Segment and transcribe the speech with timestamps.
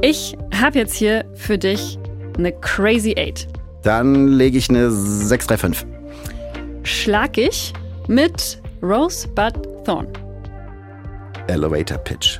[0.00, 1.98] Ich habe jetzt hier für dich
[2.36, 3.48] eine Crazy 8.
[3.82, 5.86] Dann lege ich eine 635.
[6.84, 7.72] Schlag ich
[8.06, 10.06] mit Rosebud Thorn.
[11.48, 12.38] Elevator Pitch.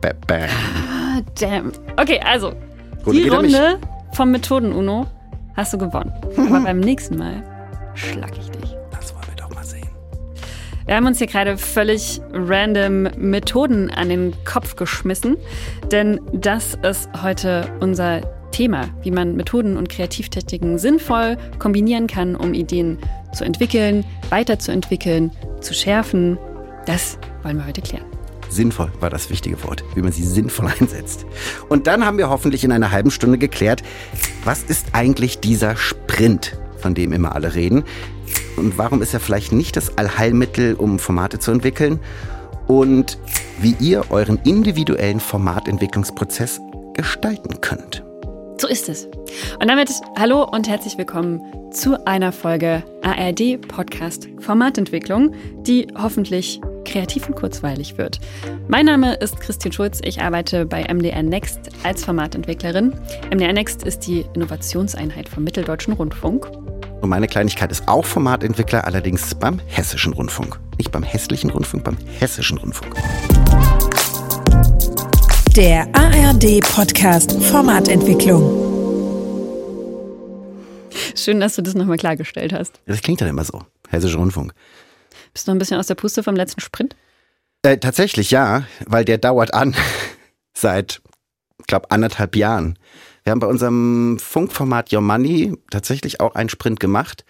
[0.00, 0.48] Ba bang.
[0.50, 1.70] Ah, damn.
[1.96, 2.52] Okay, also,
[3.06, 3.28] Runde die.
[3.28, 3.78] Runde
[4.12, 5.06] vom Methoden-Uno
[5.54, 6.12] hast du gewonnen.
[6.36, 7.42] Aber beim nächsten Mal
[7.94, 8.45] schlag ich
[10.86, 15.36] Wir haben uns hier gerade völlig random Methoden an den Kopf geschmissen,
[15.90, 18.20] denn das ist heute unser
[18.52, 22.98] Thema, wie man Methoden und Kreativtechniken sinnvoll kombinieren kann, um Ideen
[23.34, 26.38] zu entwickeln, weiterzuentwickeln, zu schärfen.
[26.86, 28.06] Das wollen wir heute klären.
[28.48, 31.26] Sinnvoll war das wichtige Wort, wie man sie sinnvoll einsetzt.
[31.68, 33.82] Und dann haben wir hoffentlich in einer halben Stunde geklärt,
[34.44, 37.82] was ist eigentlich dieser Sprint, von dem immer alle reden?
[38.56, 42.00] Und warum ist er vielleicht nicht das Allheilmittel, um Formate zu entwickeln?
[42.66, 43.18] Und
[43.60, 46.60] wie ihr euren individuellen Formatentwicklungsprozess
[46.94, 48.02] gestalten könnt.
[48.58, 49.06] So ist es.
[49.60, 57.28] Und damit hallo und herzlich willkommen zu einer Folge ARD Podcast Formatentwicklung, die hoffentlich kreativ
[57.28, 58.18] und kurzweilig wird.
[58.68, 60.00] Mein Name ist Christine Schulz.
[60.04, 62.94] Ich arbeite bei MDR Next als Formatentwicklerin.
[63.30, 66.50] MDR Next ist die Innovationseinheit vom Mitteldeutschen Rundfunk.
[67.06, 70.58] Und meine Kleinigkeit ist auch Formatentwickler, allerdings beim Hessischen Rundfunk.
[70.76, 72.96] Nicht beim hässlichen Rundfunk, beim Hessischen Rundfunk.
[75.54, 78.42] Der ARD-Podcast Formatentwicklung.
[81.14, 82.80] Schön, dass du das nochmal klargestellt hast.
[82.86, 83.62] Das klingt dann immer so.
[83.88, 84.52] Hessischer Rundfunk.
[85.32, 86.96] Bist du noch ein bisschen aus der Puste vom letzten Sprint?
[87.62, 89.76] Äh, tatsächlich ja, weil der dauert an
[90.54, 91.02] seit,
[91.68, 92.76] glaube anderthalb Jahren.
[93.26, 97.24] Wir haben bei unserem Funkformat Your Money tatsächlich auch einen Sprint gemacht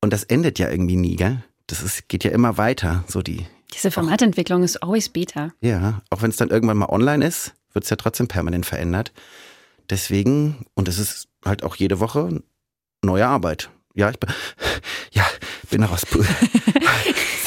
[0.00, 1.42] und das endet ja irgendwie nie, gell?
[1.66, 3.44] Das ist, geht ja immer weiter, so die.
[3.74, 5.50] Diese Formatentwicklung ist always beta.
[5.60, 9.12] Ja, auch wenn es dann irgendwann mal online ist, wird es ja trotzdem permanent verändert.
[9.90, 12.40] Deswegen, und es ist halt auch jede Woche
[13.02, 13.70] neue Arbeit.
[13.94, 14.30] Ja, ich bin,
[15.10, 15.26] ja,
[15.68, 16.24] bin noch aus Pu-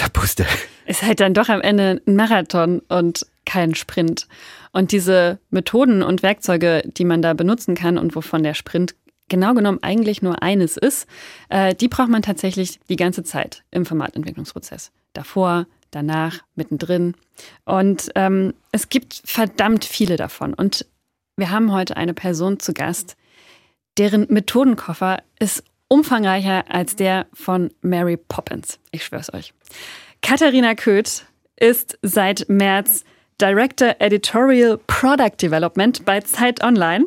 [0.01, 0.45] der Puste.
[0.87, 4.27] ist halt dann doch am Ende ein Marathon und kein Sprint.
[4.71, 8.95] Und diese Methoden und Werkzeuge, die man da benutzen kann und wovon der Sprint
[9.27, 11.07] genau genommen eigentlich nur eines ist,
[11.49, 14.91] äh, die braucht man tatsächlich die ganze Zeit im Formatentwicklungsprozess.
[15.13, 17.15] Davor, danach, mittendrin.
[17.65, 20.53] Und ähm, es gibt verdammt viele davon.
[20.53, 20.85] Und
[21.37, 23.15] wir haben heute eine Person zu Gast,
[23.97, 28.79] deren Methodenkoffer ist umfangreicher als der von Mary Poppins.
[28.91, 29.53] Ich schwör's euch.
[30.21, 31.25] Katharina Köth
[31.57, 33.03] ist seit März
[33.41, 37.05] Director Editorial Product Development bei Zeit Online,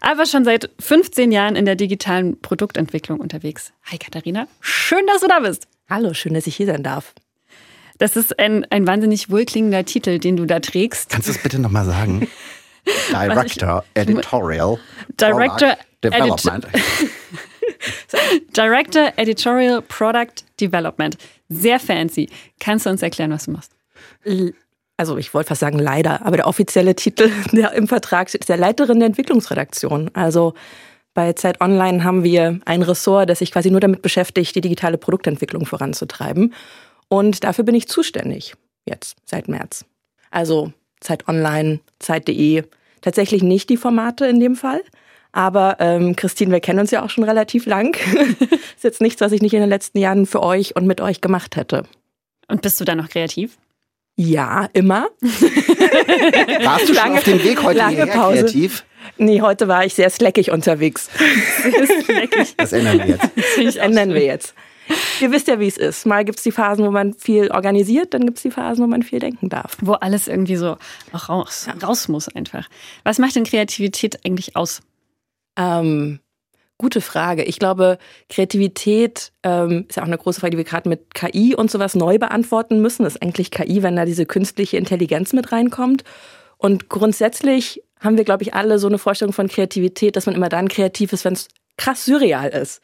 [0.00, 3.72] aber schon seit 15 Jahren in der digitalen Produktentwicklung unterwegs.
[3.84, 5.68] Hi Katharina, schön, dass du da bist.
[5.90, 7.12] Hallo, schön, dass ich hier sein darf.
[7.98, 11.10] Das ist ein, ein wahnsinnig wohlklingender Titel, den du da trägst.
[11.10, 12.26] Kannst du es bitte nochmal sagen?
[13.10, 14.78] Director Editorial
[15.20, 16.66] Director Product Development.
[18.56, 21.18] Director Editorial Product Development.
[21.50, 22.30] Sehr fancy.
[22.60, 23.72] Kannst du uns erklären, was du machst?
[24.96, 28.48] Also ich wollte fast sagen leider, aber der offizielle Titel, der im Vertrag steht, ist
[28.48, 30.10] der Leiterin der Entwicklungsredaktion.
[30.14, 30.54] Also
[31.14, 34.98] bei Zeit Online haben wir ein Ressort, das sich quasi nur damit beschäftigt, die digitale
[34.98, 36.54] Produktentwicklung voranzutreiben.
[37.08, 39.84] Und dafür bin ich zuständig jetzt seit März.
[40.30, 42.64] Also Zeit Online, Zeit.de,
[43.00, 44.82] tatsächlich nicht die Formate in dem Fall.
[45.30, 47.96] Aber ähm, Christine, wir kennen uns ja auch schon relativ lang.
[48.76, 51.20] ist jetzt nichts, was ich nicht in den letzten Jahren für euch und mit euch
[51.20, 51.84] gemacht hätte.
[52.48, 53.56] Und bist du da noch kreativ?
[54.16, 55.08] Ja, immer.
[55.20, 58.40] Warst du schon Lange- auf dem Weg heute lange hierher Pause.
[58.42, 58.84] kreativ?
[59.18, 61.08] Nee, heute war ich sehr slackig unterwegs.
[62.56, 63.28] Das ändern wir jetzt.
[63.62, 64.54] Das ändern wir jetzt.
[65.20, 66.04] Ihr wisst ja, wie es ist.
[66.06, 68.86] Mal gibt es die Phasen, wo man viel organisiert, dann gibt es die Phasen, wo
[68.88, 69.76] man viel denken darf.
[69.80, 70.76] Wo alles irgendwie so
[71.28, 72.68] raus, raus muss einfach.
[73.02, 74.82] Was macht denn Kreativität eigentlich aus?
[75.58, 76.20] Ähm,
[76.78, 77.44] gute Frage.
[77.44, 77.98] Ich glaube,
[78.28, 81.94] Kreativität ähm, ist ja auch eine große Frage, die wir gerade mit KI und sowas
[81.94, 83.04] neu beantworten müssen.
[83.04, 86.04] Das ist eigentlich KI, wenn da diese künstliche Intelligenz mit reinkommt.
[86.58, 90.48] Und grundsätzlich haben wir, glaube ich, alle so eine Vorstellung von Kreativität, dass man immer
[90.48, 92.80] dann kreativ ist, wenn es krass surreal ist.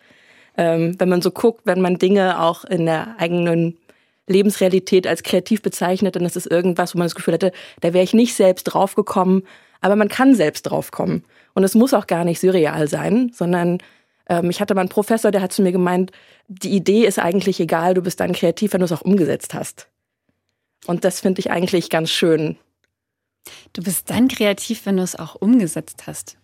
[0.56, 3.78] Ähm, wenn man so guckt, wenn man Dinge auch in der eigenen
[4.26, 8.04] Lebensrealität als kreativ bezeichnet, dann ist es irgendwas, wo man das Gefühl hatte, da wäre
[8.04, 9.42] ich nicht selbst draufgekommen,
[9.80, 11.24] aber man kann selbst draufkommen.
[11.54, 13.78] Und es muss auch gar nicht surreal sein, sondern
[14.28, 16.12] ähm, ich hatte mal einen Professor, der hat zu mir gemeint,
[16.48, 19.88] die Idee ist eigentlich egal, du bist dann kreativ, wenn du es auch umgesetzt hast.
[20.86, 22.56] Und das finde ich eigentlich ganz schön.
[23.72, 26.36] Du bist dann kreativ, wenn du es auch umgesetzt hast.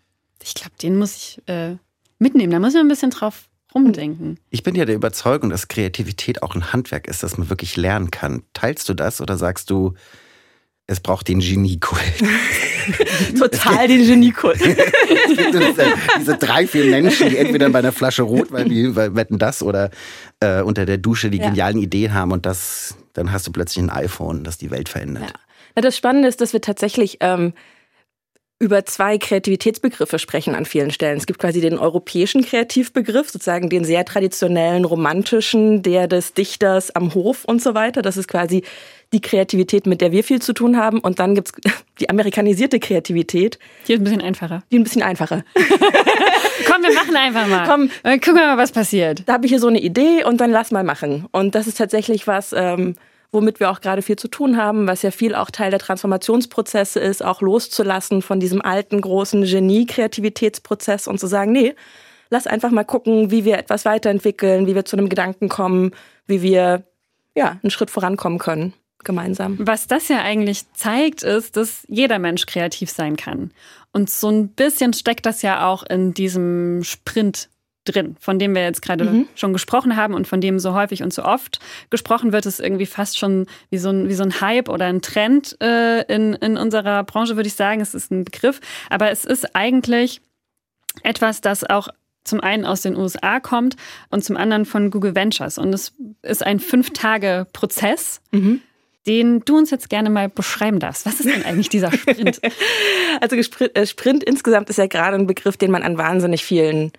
[0.42, 1.76] Ich glaube, den muss ich äh,
[2.18, 2.52] mitnehmen.
[2.52, 4.38] Da muss ich ein bisschen drauf rumdenken.
[4.50, 8.10] Ich bin ja der Überzeugung, dass Kreativität auch ein Handwerk ist, das man wirklich lernen
[8.10, 8.42] kann.
[8.52, 9.94] Teilst du das oder sagst du,
[10.86, 12.00] es braucht den Geniekult.
[13.38, 14.60] Total den Geniekult.
[14.60, 18.94] es gibt diese, diese, drei, vier Menschen, die entweder bei einer Flasche Rot, weil die
[18.94, 19.90] wetten das oder
[20.40, 21.84] äh, unter der Dusche die genialen ja.
[21.84, 25.30] Ideen haben und das, dann hast du plötzlich ein iPhone, das die Welt verändert.
[25.30, 25.40] Ja.
[25.76, 27.52] Ja, das Spannende ist, dass wir tatsächlich ähm,
[28.58, 31.18] über zwei Kreativitätsbegriffe sprechen an vielen Stellen.
[31.18, 37.12] Es gibt quasi den europäischen Kreativbegriff, sozusagen den sehr traditionellen, romantischen, der des Dichters am
[37.12, 38.00] Hof und so weiter.
[38.00, 38.62] Das ist quasi
[39.12, 40.98] die Kreativität, mit der wir viel zu tun haben.
[40.98, 41.52] Und dann gibt's
[42.00, 43.58] die amerikanisierte Kreativität.
[43.86, 44.62] Die ist ein bisschen einfacher.
[44.70, 45.44] Die ein bisschen einfacher.
[45.54, 47.66] Komm, wir machen einfach mal.
[47.66, 49.22] Komm, gucken wir mal, was passiert.
[49.26, 51.26] Da habe ich hier so eine Idee und dann lass mal machen.
[51.32, 52.52] Und das ist tatsächlich was...
[52.52, 52.96] Ähm,
[53.32, 57.00] womit wir auch gerade viel zu tun haben, was ja viel auch Teil der Transformationsprozesse
[57.00, 61.74] ist, auch loszulassen von diesem alten großen Genie-Kreativitätsprozess und zu sagen, nee,
[62.30, 65.90] lass einfach mal gucken, wie wir etwas weiterentwickeln, wie wir zu einem Gedanken kommen,
[66.26, 66.84] wie wir
[67.34, 68.72] ja einen Schritt vorankommen können
[69.06, 69.56] gemeinsam.
[69.58, 73.52] Was das ja eigentlich zeigt, ist, dass jeder Mensch kreativ sein kann.
[73.92, 77.48] Und so ein bisschen steckt das ja auch in diesem Sprint
[77.86, 79.28] drin, von dem wir jetzt gerade mhm.
[79.34, 82.86] schon gesprochen haben und von dem so häufig und so oft gesprochen wird, ist irgendwie
[82.86, 86.56] fast schon wie so ein, wie so ein Hype oder ein Trend äh, in, in
[86.56, 87.80] unserer Branche, würde ich sagen.
[87.80, 88.60] Es ist ein Begriff,
[88.90, 90.20] aber es ist eigentlich
[91.02, 91.88] etwas, das auch
[92.24, 93.76] zum einen aus den USA kommt
[94.10, 95.58] und zum anderen von Google Ventures.
[95.58, 98.20] Und es ist ein Fünf-Tage-Prozess.
[98.32, 98.62] Mhm
[99.06, 101.06] den du uns jetzt gerne mal beschreiben darfst.
[101.06, 102.40] Was ist denn eigentlich dieser Sprint?
[103.20, 106.92] Also äh, Sprint insgesamt ist ja gerade ein Begriff, den man an wahnsinnig vielen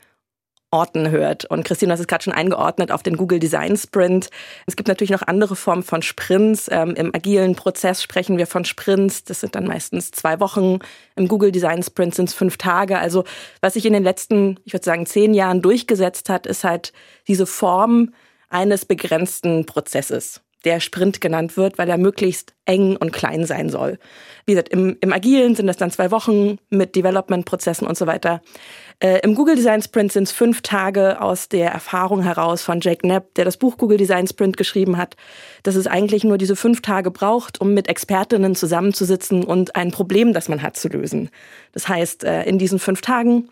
[0.71, 1.45] Orten hört.
[1.45, 4.30] Und Christine, du hast es gerade schon eingeordnet auf den Google Design Sprint.
[4.65, 6.69] Es gibt natürlich noch andere Formen von Sprints.
[6.71, 9.24] Ähm, Im agilen Prozess sprechen wir von Sprints.
[9.24, 10.80] Das sind dann meistens zwei Wochen.
[11.15, 13.00] Im Google Design Sprint sind es fünf Tage.
[13.00, 13.24] Also
[13.62, 16.92] was sich in den letzten, ich würde sagen, zehn Jahren durchgesetzt hat, ist halt
[17.27, 18.13] diese Form
[18.50, 24.00] eines begrenzten Prozesses der Sprint genannt wird, weil er möglichst eng und klein sein soll.
[24.45, 28.42] Wie gesagt, im, im Agilen sind das dann zwei Wochen mit Development-Prozessen und so weiter.
[29.00, 33.01] Äh, Im Google Design Sprint sind es fünf Tage aus der Erfahrung heraus von Jake
[33.01, 35.15] Knapp, der das Buch Google Design Sprint geschrieben hat,
[35.63, 40.33] dass es eigentlich nur diese fünf Tage braucht, um mit Expertinnen zusammenzusitzen und ein Problem,
[40.33, 41.30] das man hat, zu lösen.
[41.74, 43.50] Das heißt, äh, in diesen fünf Tagen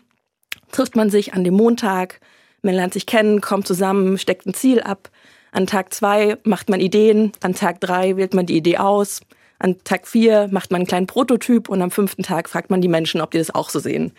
[0.72, 2.20] trifft man sich an dem Montag,
[2.62, 5.10] man lernt sich kennen, kommt zusammen, steckt ein Ziel ab.
[5.56, 9.22] An Tag zwei macht man Ideen, an Tag drei wählt man die Idee aus,
[9.58, 12.88] an Tag vier macht man einen kleinen Prototyp und am fünften Tag fragt man die
[12.88, 14.12] Menschen, ob die das auch so sehen.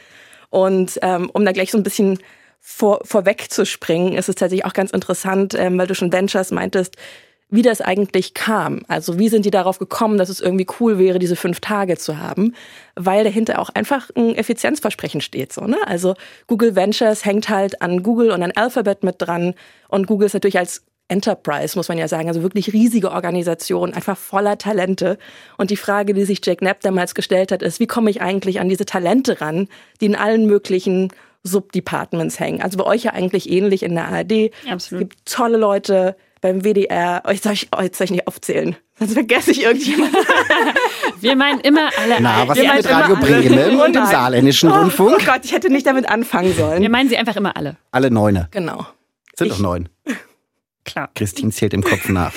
[0.49, 2.17] Und ähm, um da gleich so ein bisschen
[2.59, 6.49] vor, vorweg zu springen, ist es tatsächlich auch ganz interessant, ähm, weil du schon Ventures
[6.49, 6.95] meintest,
[7.51, 8.81] wie das eigentlich kam.
[8.87, 12.17] Also wie sind die darauf gekommen, dass es irgendwie cool wäre, diese fünf Tage zu
[12.17, 12.55] haben,
[12.95, 15.53] weil dahinter auch einfach ein Effizienzversprechen steht.
[15.53, 15.77] So, ne?
[15.85, 16.15] Also
[16.47, 19.53] Google Ventures hängt halt an Google und an Alphabet mit dran
[19.87, 24.17] und Google ist natürlich als Enterprise, muss man ja sagen, also wirklich riesige Organisation, einfach
[24.17, 25.17] voller Talente.
[25.57, 28.59] Und die Frage, die sich Jack Knapp damals gestellt hat, ist, wie komme ich eigentlich
[28.59, 29.67] an diese Talente ran,
[30.01, 31.13] die in allen möglichen
[31.43, 32.61] Subdepartments hängen?
[32.61, 34.51] Also bei euch ja eigentlich ähnlich in der ARD.
[34.69, 35.03] Absolut.
[35.03, 37.23] Es gibt tolle Leute beim WDR.
[37.25, 38.75] Euch soll ich, oh, jetzt soll ich nicht aufzählen.
[38.99, 40.17] Sonst vergesse ich irgendjemanden.
[41.21, 42.17] Wir meinen immer alle.
[42.19, 45.17] Na, was ist mit Radio Bremen und dem saarländischen oh, Rundfunk?
[45.21, 46.81] Oh Gott, ich hätte nicht damit anfangen sollen.
[46.81, 47.77] Wir meinen sie einfach immer alle.
[47.91, 48.49] Alle Neune.
[48.51, 48.85] Genau.
[49.35, 49.87] Sind ich, doch neun.
[50.87, 51.09] Klar.
[51.15, 52.33] Christine zählt im Kopf nach.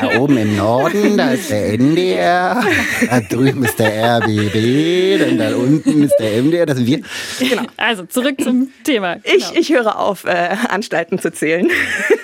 [0.00, 2.64] Da oben im Norden, da ist der NDR,
[3.10, 7.02] da drüben ist der RBB, dann da unten ist der MDR, das sind wir.
[7.40, 7.64] Genau.
[7.76, 9.16] Also zurück zum Thema.
[9.16, 9.34] Genau.
[9.36, 11.68] Ich, ich höre auf, äh, Anstalten zu zählen.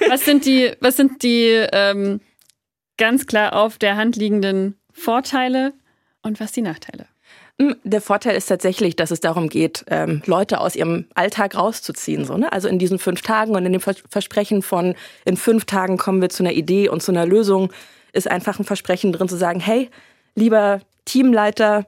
[0.08, 2.20] Was sind die, was sind die ähm,
[2.96, 5.74] ganz klar auf der Hand liegenden Vorteile
[6.22, 7.06] und was die Nachteile?
[7.58, 12.26] Hm, der Vorteil ist tatsächlich, dass es darum geht, ähm, Leute aus ihrem Alltag rauszuziehen.
[12.26, 12.52] So, ne?
[12.52, 14.94] Also in diesen fünf Tagen und in dem Versprechen von
[15.24, 17.72] in fünf Tagen kommen wir zu einer Idee und zu einer Lösung,
[18.12, 19.88] ist einfach ein Versprechen drin zu sagen, hey,
[20.34, 21.86] lieber Teamleiter,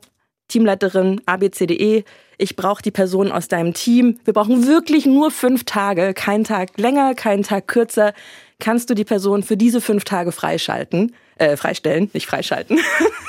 [0.48, 2.04] Teamleiterin ABCDE,
[2.38, 4.20] ich brauche die Person aus deinem Team.
[4.25, 8.14] Wir brauchen wirklich nur fünf Tage, keinen Tag länger, keinen Tag kürzer.
[8.60, 11.14] Kannst du die Person für diese fünf Tage freischalten?
[11.38, 12.78] Äh, freistellen, nicht freischalten.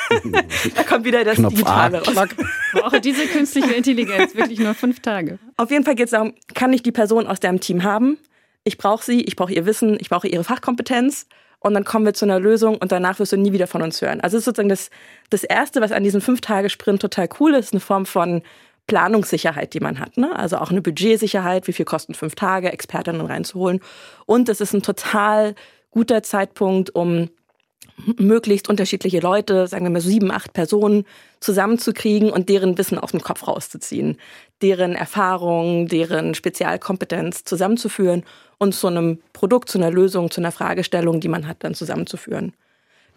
[0.76, 2.28] da kommt wieder das Knopf Digitale raus.
[2.74, 5.40] Ich brauche diese künstliche Intelligenz wirklich nur fünf Tage.
[5.58, 8.18] Auf jeden Fall geht es darum, kann ich die Person aus deinem Team haben?
[8.64, 11.28] Ich brauche sie, ich brauche ihr Wissen, ich brauche ihre Fachkompetenz
[11.60, 14.02] und dann kommen wir zu einer Lösung und danach wirst du nie wieder von uns
[14.02, 14.22] hören.
[14.22, 14.90] Also das ist sozusagen das,
[15.30, 18.42] das Erste, was an diesem Fünf-Tage-Sprint total cool ist, eine Form von
[18.88, 20.18] Planungssicherheit, die man hat.
[20.18, 20.36] Ne?
[20.36, 23.82] Also auch eine Budgetsicherheit, wie viel kosten fünf Tage, Expertinnen reinzuholen.
[24.26, 25.54] Und es ist ein total
[25.92, 27.30] guter Zeitpunkt, um
[28.18, 31.06] möglichst unterschiedliche Leute, sagen wir mal sieben, acht Personen
[31.40, 34.18] zusammenzukriegen und deren Wissen aus dem Kopf rauszuziehen,
[34.62, 38.24] deren Erfahrung, deren Spezialkompetenz zusammenzuführen
[38.58, 42.54] und zu einem Produkt, zu einer Lösung, zu einer Fragestellung, die man hat, dann zusammenzuführen.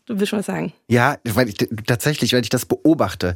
[0.07, 0.73] du willst schon was sagen.
[0.89, 3.35] Ja, weil ich tatsächlich, weil ich das beobachte,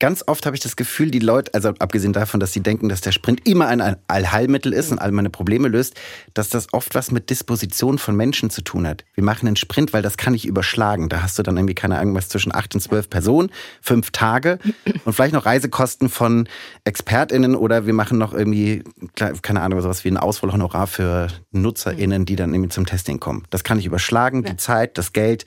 [0.00, 3.00] ganz oft habe ich das Gefühl, die Leute, also abgesehen davon, dass sie denken, dass
[3.00, 5.94] der Sprint immer ein Allheilmittel ist und all meine Probleme löst,
[6.34, 9.04] dass das oft was mit Disposition von Menschen zu tun hat.
[9.14, 11.08] Wir machen einen Sprint, weil das kann ich überschlagen.
[11.08, 14.58] Da hast du dann irgendwie keine Ahnung was zwischen acht und zwölf Personen, fünf Tage
[15.04, 16.48] und vielleicht noch Reisekosten von
[16.84, 18.82] ExpertInnen oder wir machen noch irgendwie,
[19.14, 23.44] keine Ahnung, sowas wie ein Auswahlhonorar für NutzerInnen, die dann irgendwie zum Testing kommen.
[23.50, 25.46] Das kann ich überschlagen, die Zeit, das Geld.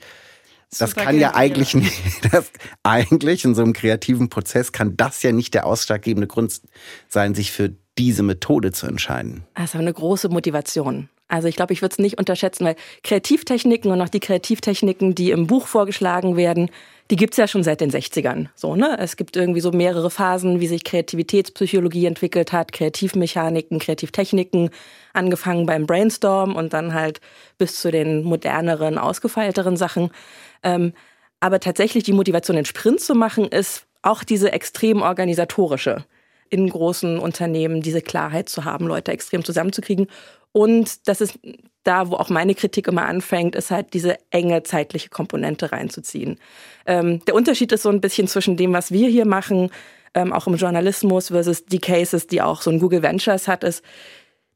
[0.78, 2.00] Das kann ja eigentlich nicht,
[2.32, 2.50] das,
[2.82, 6.60] eigentlich in so einem kreativen Prozess kann das ja nicht der ausschlaggebende Grund
[7.08, 9.44] sein, sich für diese Methode zu entscheiden.
[9.54, 11.08] Also eine große Motivation.
[11.28, 15.30] Also ich glaube, ich würde es nicht unterschätzen, weil Kreativtechniken und auch die Kreativtechniken, die
[15.30, 16.70] im Buch vorgeschlagen werden,
[17.10, 18.48] die gibt's ja schon seit den 60ern.
[18.54, 18.96] So, ne?
[18.98, 24.70] Es gibt irgendwie so mehrere Phasen, wie sich Kreativitätspsychologie entwickelt hat, Kreativmechaniken, Kreativtechniken,
[25.12, 27.20] angefangen beim Brainstorm und dann halt
[27.58, 30.10] bis zu den moderneren, ausgefeilteren Sachen.
[30.62, 30.92] Ähm,
[31.40, 36.04] aber tatsächlich die Motivation, den Sprint zu machen, ist auch diese extrem organisatorische
[36.50, 40.08] in großen Unternehmen, diese Klarheit zu haben, Leute extrem zusammenzukriegen.
[40.52, 41.38] Und das ist
[41.84, 46.38] da, wo auch meine Kritik immer anfängt, ist halt diese enge zeitliche Komponente reinzuziehen.
[46.86, 49.70] Ähm, der Unterschied ist so ein bisschen zwischen dem, was wir hier machen,
[50.14, 53.84] ähm, auch im Journalismus versus die Cases, die auch so ein Google Ventures hat, ist,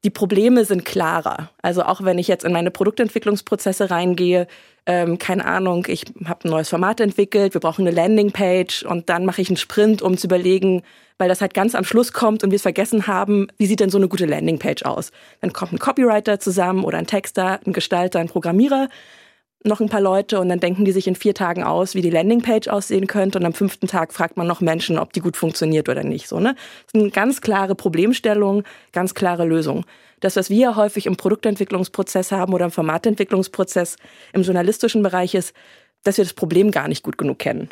[0.03, 1.49] die Probleme sind klarer.
[1.61, 4.47] Also auch wenn ich jetzt in meine Produktentwicklungsprozesse reingehe,
[4.85, 9.25] ähm, keine Ahnung, ich habe ein neues Format entwickelt, wir brauchen eine Landingpage und dann
[9.25, 10.81] mache ich einen Sprint, um zu überlegen,
[11.17, 13.89] weil das halt ganz am Schluss kommt und wir es vergessen haben, wie sieht denn
[13.89, 15.11] so eine gute Landingpage aus?
[15.39, 18.89] Dann kommt ein Copywriter zusammen oder ein Texter, ein Gestalter, ein Programmierer,
[19.65, 22.09] noch ein paar Leute und dann denken die sich in vier Tagen aus, wie die
[22.09, 25.89] Landingpage aussehen könnte und am fünften Tag fragt man noch Menschen, ob die gut funktioniert
[25.89, 26.27] oder nicht.
[26.27, 26.55] So, ne?
[26.85, 29.85] Das eine ganz klare Problemstellung, ganz klare Lösung.
[30.19, 33.97] Das, was wir häufig im Produktentwicklungsprozess haben oder im Formatentwicklungsprozess
[34.33, 35.53] im journalistischen Bereich ist,
[36.03, 37.69] dass wir das Problem gar nicht gut genug kennen.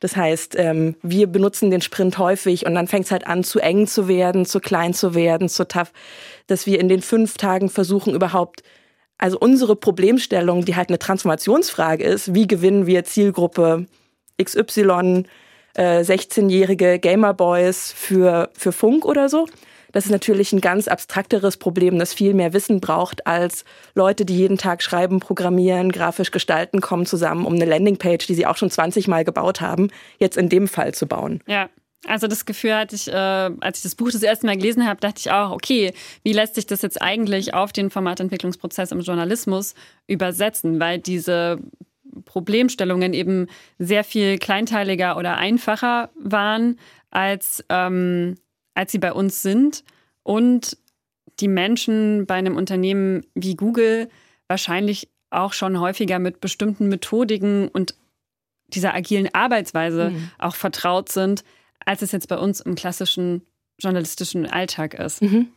[0.00, 3.60] Das heißt, ähm, wir benutzen den Sprint häufig und dann fängt es halt an, zu
[3.60, 5.92] eng zu werden, zu klein zu werden, zu tough,
[6.46, 8.62] dass wir in den fünf Tagen versuchen überhaupt,
[9.20, 13.86] also unsere Problemstellung, die halt eine Transformationsfrage ist, wie gewinnen wir Zielgruppe
[14.42, 15.24] XY,
[15.74, 19.46] äh, 16-jährige Gamerboys für, für Funk oder so,
[19.92, 24.36] das ist natürlich ein ganz abstrakteres Problem, das viel mehr Wissen braucht als Leute, die
[24.36, 28.70] jeden Tag schreiben, programmieren, grafisch gestalten, kommen zusammen, um eine Landingpage, die sie auch schon
[28.70, 31.42] 20 Mal gebaut haben, jetzt in dem Fall zu bauen.
[31.46, 31.68] Ja.
[32.06, 35.00] Also das Gefühl hatte ich, äh, als ich das Buch das erste Mal gelesen habe,
[35.00, 35.92] dachte ich auch, okay,
[36.22, 39.74] wie lässt sich das jetzt eigentlich auf den Formatentwicklungsprozess im Journalismus
[40.06, 40.80] übersetzen?
[40.80, 41.58] Weil diese
[42.24, 46.78] Problemstellungen eben sehr viel kleinteiliger oder einfacher waren
[47.10, 48.36] als ähm,
[48.74, 49.84] als sie bei uns sind
[50.22, 50.78] und
[51.40, 54.08] die Menschen bei einem Unternehmen wie Google
[54.48, 57.94] wahrscheinlich auch schon häufiger mit bestimmten Methodiken und
[58.68, 60.30] dieser agilen Arbeitsweise mhm.
[60.38, 61.44] auch vertraut sind,
[61.84, 63.42] als es jetzt bei uns im klassischen
[63.78, 65.22] journalistischen Alltag ist.
[65.22, 65.48] Mhm.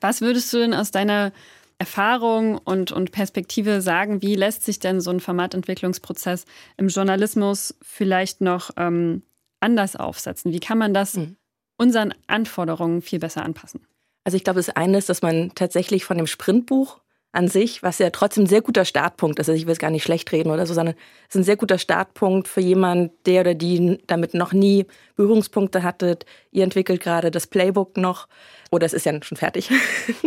[0.00, 1.32] Was würdest du denn aus deiner
[1.78, 6.44] Erfahrung und, und Perspektive sagen, wie lässt sich denn so ein Formatentwicklungsprozess
[6.76, 9.22] im Journalismus vielleicht noch ähm,
[9.60, 10.52] anders aufsetzen?
[10.52, 11.36] Wie kann man das mhm
[11.78, 13.86] unseren Anforderungen viel besser anpassen?
[14.24, 17.00] Also ich glaube, das eine ist, dass man tatsächlich von dem Sprintbuch
[17.32, 19.90] an sich, was ja trotzdem ein sehr guter Startpunkt ist, also ich will es gar
[19.90, 20.94] nicht schlecht reden oder so, sondern
[21.28, 25.82] es ist ein sehr guter Startpunkt für jemanden, der oder die damit noch nie Berührungspunkte
[25.82, 26.18] hatte.
[26.50, 28.28] Ihr entwickelt gerade das Playbook noch
[28.70, 29.70] oder es ist ja schon fertig.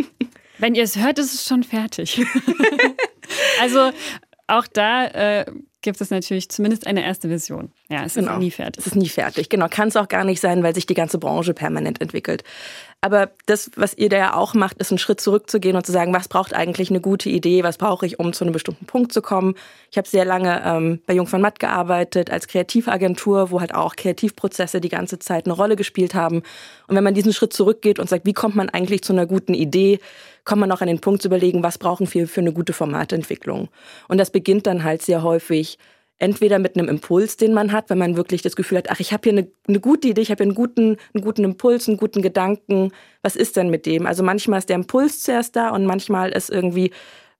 [0.58, 2.24] Wenn ihr es hört, ist es schon fertig.
[3.60, 3.90] also
[4.46, 5.46] auch da äh,
[5.82, 7.70] gibt es natürlich zumindest eine erste Version.
[7.88, 8.34] Ja, es genau.
[8.34, 8.80] ist nie fertig.
[8.80, 9.48] Es ist nie fertig.
[9.48, 12.44] Genau, kann es auch gar nicht sein, weil sich die ganze Branche permanent entwickelt.
[13.04, 16.14] Aber das, was ihr da ja auch macht, ist einen Schritt zurückzugehen und zu sagen,
[16.14, 19.20] was braucht eigentlich eine gute Idee, was brauche ich, um zu einem bestimmten Punkt zu
[19.20, 19.56] kommen.
[19.90, 23.96] Ich habe sehr lange ähm, bei Jung von Matt gearbeitet als Kreativagentur, wo halt auch
[23.96, 26.42] Kreativprozesse die ganze Zeit eine Rolle gespielt haben.
[26.86, 29.54] Und wenn man diesen Schritt zurückgeht und sagt, wie kommt man eigentlich zu einer guten
[29.54, 29.98] Idee,
[30.44, 33.68] kommt man auch an den Punkt zu überlegen, was brauchen wir für eine gute Formatentwicklung.
[34.08, 35.78] Und das beginnt dann halt sehr häufig
[36.18, 39.12] entweder mit einem Impuls, den man hat, wenn man wirklich das Gefühl hat, ach, ich
[39.12, 41.96] habe hier eine, eine gute Idee, ich habe hier einen guten, einen guten Impuls, einen
[41.96, 42.92] guten Gedanken.
[43.22, 44.06] Was ist denn mit dem?
[44.06, 46.92] Also manchmal ist der Impuls zuerst da und manchmal ist irgendwie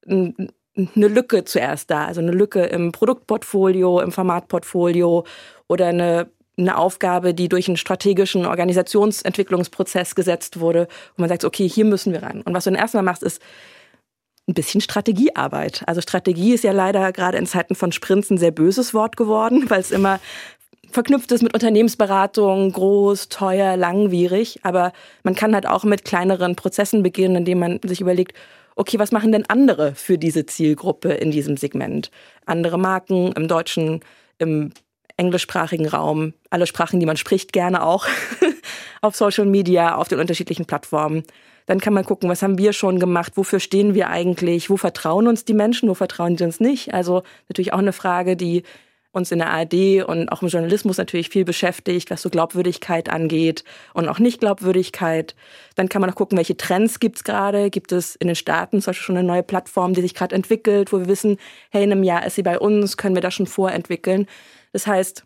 [0.07, 2.07] eine Lücke zuerst da.
[2.07, 5.25] Also eine Lücke im Produktportfolio, im Formatportfolio
[5.69, 6.29] oder eine
[6.59, 12.13] eine Aufgabe, die durch einen strategischen Organisationsentwicklungsprozess gesetzt wurde, wo man sagt, okay, hier müssen
[12.13, 12.43] wir ran.
[12.43, 13.41] Und was du dann erstmal machst, ist
[14.49, 15.83] ein bisschen Strategiearbeit.
[15.87, 19.65] Also Strategie ist ja leider gerade in Zeiten von Sprints ein sehr böses Wort geworden,
[19.71, 20.21] weil es immer
[20.91, 24.61] verknüpft ist mit Unternehmensberatung, groß, teuer, langwierig.
[24.63, 24.93] Aber
[25.23, 28.37] man kann halt auch mit kleineren Prozessen beginnen, indem man sich überlegt,
[28.77, 32.11] okay, was machen denn andere für diese Zielgruppe in diesem Segment?
[32.45, 34.01] Andere Marken im deutschen,
[34.39, 34.73] im
[35.17, 38.07] englischsprachigen Raum, alle Sprachen, die man spricht, gerne auch
[39.01, 41.25] auf Social Media, auf den unterschiedlichen Plattformen.
[41.67, 45.29] Dann kann man gucken, was haben wir schon gemacht, wofür stehen wir eigentlich, wo vertrauen
[45.29, 46.93] uns die Menschen, wo vertrauen die uns nicht.
[46.93, 48.65] Also natürlich auch eine Frage, die
[49.13, 53.63] uns in der ARD und auch im Journalismus natürlich viel beschäftigt, was so Glaubwürdigkeit angeht
[53.93, 55.35] und auch Nicht-Glaubwürdigkeit.
[55.75, 57.69] Dann kann man auch gucken, welche Trends gibt's gerade.
[57.69, 60.93] Gibt es in den Staaten zum Beispiel schon eine neue Plattform, die sich gerade entwickelt,
[60.93, 61.37] wo wir wissen,
[61.71, 64.27] hey, in einem Jahr ist sie bei uns, können wir das schon vorentwickeln.
[64.73, 65.25] Das heißt,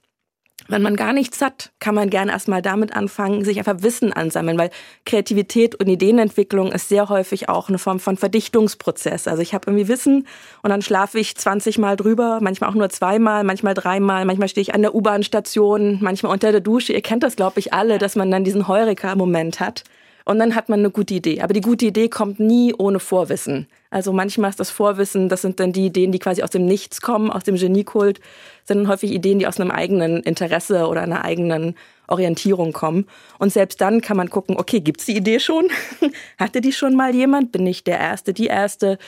[0.68, 4.58] wenn man gar nichts hat, kann man gerne erstmal damit anfangen, sich einfach Wissen ansammeln,
[4.58, 4.70] weil
[5.04, 9.28] Kreativität und Ideenentwicklung ist sehr häufig auch eine Form von Verdichtungsprozess.
[9.28, 10.26] Also ich habe irgendwie Wissen
[10.62, 14.62] und dann schlafe ich 20 Mal drüber, manchmal auch nur zweimal, manchmal dreimal, manchmal stehe
[14.62, 16.94] ich an der U-Bahn-Station, manchmal unter der Dusche.
[16.94, 19.84] Ihr kennt das, glaube ich, alle, dass man dann diesen Heureka-Moment hat.
[20.26, 21.40] Und dann hat man eine gute Idee.
[21.40, 23.68] Aber die gute Idee kommt nie ohne Vorwissen.
[23.90, 27.00] Also manchmal ist das Vorwissen, das sind dann die Ideen, die quasi aus dem Nichts
[27.00, 28.18] kommen, aus dem Geniekult,
[28.64, 31.76] sind dann häufig Ideen, die aus einem eigenen Interesse oder einer eigenen
[32.08, 33.06] Orientierung kommen.
[33.38, 35.68] Und selbst dann kann man gucken, okay, gibt's die Idee schon?
[36.38, 37.52] Hatte die schon mal jemand?
[37.52, 38.98] Bin ich der Erste, die Erste?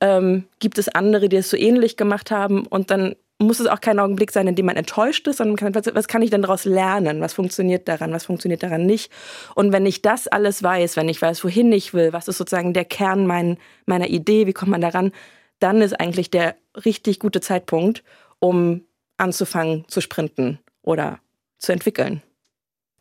[0.00, 2.66] Ähm, gibt es andere, die es so ähnlich gemacht haben?
[2.66, 5.74] Und dann muss es auch kein Augenblick sein, in dem man enttäuscht ist, sondern kann,
[5.74, 7.20] was, was kann ich denn daraus lernen?
[7.20, 8.12] Was funktioniert daran?
[8.12, 9.12] Was funktioniert daran nicht?
[9.54, 12.72] Und wenn ich das alles weiß, wenn ich weiß, wohin ich will, was ist sozusagen
[12.72, 15.12] der Kern mein, meiner Idee, wie kommt man daran,
[15.58, 18.02] dann ist eigentlich der richtig gute Zeitpunkt,
[18.40, 18.82] um
[19.16, 21.20] anzufangen zu sprinten oder
[21.58, 22.22] zu entwickeln.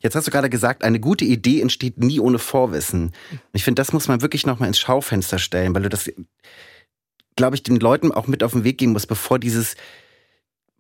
[0.01, 3.11] Jetzt hast du gerade gesagt, eine gute Idee entsteht nie ohne Vorwissen.
[3.53, 6.11] Ich finde, das muss man wirklich noch mal ins Schaufenster stellen, weil du das,
[7.35, 9.75] glaube ich, den Leuten auch mit auf den Weg geben musst, bevor dieses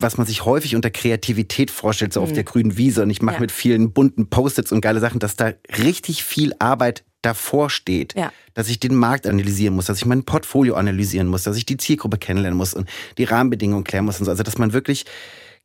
[0.01, 2.25] was man sich häufig unter Kreativität vorstellt, so mhm.
[2.25, 3.03] auf der grünen Wiese.
[3.03, 3.41] Und ich mache ja.
[3.41, 8.15] mit vielen bunten Post-its und geile Sachen, dass da richtig viel Arbeit davor steht.
[8.15, 8.31] Ja.
[8.53, 11.77] Dass ich den Markt analysieren muss, dass ich mein Portfolio analysieren muss, dass ich die
[11.77, 14.31] Zielgruppe kennenlernen muss und die Rahmenbedingungen klären muss und so.
[14.31, 15.05] Also, dass man wirklich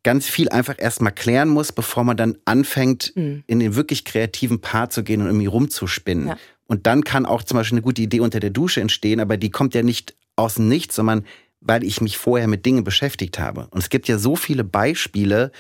[0.03, 3.43] ganz viel einfach erstmal klären muss, bevor man dann anfängt, mhm.
[3.47, 6.29] in den wirklich kreativen Part zu gehen und irgendwie rumzuspinnen.
[6.29, 6.39] Ja.
[6.67, 9.51] Und dann kann auch zum Beispiel eine gute Idee unter der Dusche entstehen, aber die
[9.51, 11.25] kommt ja nicht aus dem Nichts, sondern
[11.67, 13.69] weil ich mich vorher mit Dingen beschäftigt habe.
[13.71, 15.51] Und es gibt ja so viele Beispiele,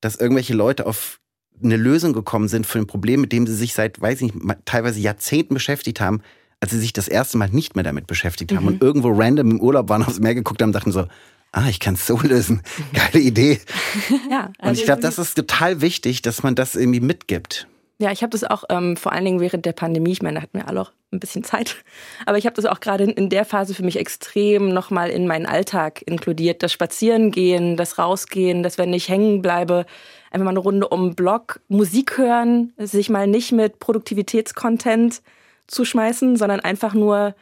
[0.00, 1.20] dass irgendwelche Leute auf
[1.62, 4.56] eine Lösung gekommen sind für ein Problem, mit dem sie sich seit, weiß ich nicht,
[4.64, 6.22] teilweise Jahrzehnten beschäftigt haben,
[6.60, 8.68] als sie sich das erste Mal nicht mehr damit beschäftigt haben mhm.
[8.68, 11.06] und irgendwo random im Urlaub waren, aufs Meer geguckt haben und dachten so,
[11.52, 12.62] ah, ich kann es so lösen.
[12.92, 13.60] Geile Idee.
[14.30, 17.68] ja, also und ich glaube, das ist total wichtig, dass man das irgendwie mitgibt.
[17.98, 20.42] Ja, ich habe das auch ähm, vor allen Dingen während der Pandemie, ich meine, da
[20.42, 21.76] hatten wir alle auch ein bisschen Zeit,
[22.26, 25.46] aber ich habe das auch gerade in, der Phase für mich extrem nochmal in meinen
[25.46, 26.62] Alltag inkludiert.
[26.62, 29.86] Das Spazierengehen, das Rausgehen, das, wenn ich hängen bleibe,
[30.30, 35.22] einfach mal eine Runde um den Block, Musik hören, sich mal nicht mit Produktivitätscontent
[35.68, 37.34] zuschmeißen, sondern einfach nur,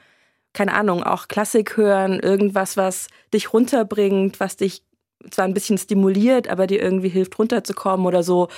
[0.53, 4.83] keine Ahnung, auch Klassik hören, irgendwas, was dich runterbringt, was dich
[5.31, 8.49] zwar ein bisschen stimuliert, aber dir irgendwie hilft runterzukommen oder so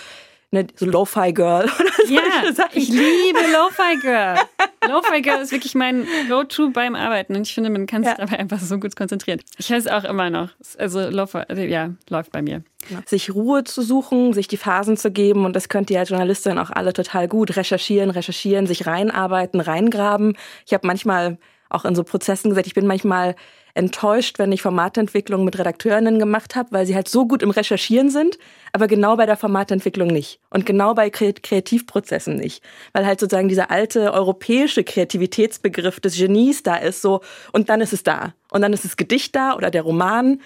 [0.53, 2.15] ne, so Lo-Fi Girl oder so.
[2.15, 4.37] Ja, ich liebe Lo-Fi Girl.
[4.89, 8.19] Lo-Fi Girl ist wirklich mein Go-To beim Arbeiten und ich finde, man kann sich ja.
[8.19, 9.41] dabei einfach so gut konzentrieren.
[9.59, 10.51] Ich höre es auch immer noch.
[10.79, 12.63] Also Lo-Fi, also, ja, läuft bei mir.
[13.07, 16.59] Sich Ruhe zu suchen, sich die Phasen zu geben und das könnt ihr als Journalistin
[16.59, 20.37] auch alle total gut recherchieren, recherchieren, sich reinarbeiten, reingraben.
[20.67, 21.39] Ich habe manchmal
[21.71, 23.35] auch in so Prozessen gesagt, ich bin manchmal
[23.75, 28.11] enttäuscht, wenn ich Formatentwicklung mit Redakteurinnen gemacht habe, weil sie halt so gut im Recherchieren
[28.11, 28.39] sind,
[28.73, 33.71] aber genau bei der Formatentwicklung nicht und genau bei Kreativprozessen nicht, weil halt sozusagen dieser
[33.71, 38.73] alte europäische Kreativitätsbegriff des Genies da ist so und dann ist es da und dann
[38.73, 40.41] ist das Gedicht da oder der Roman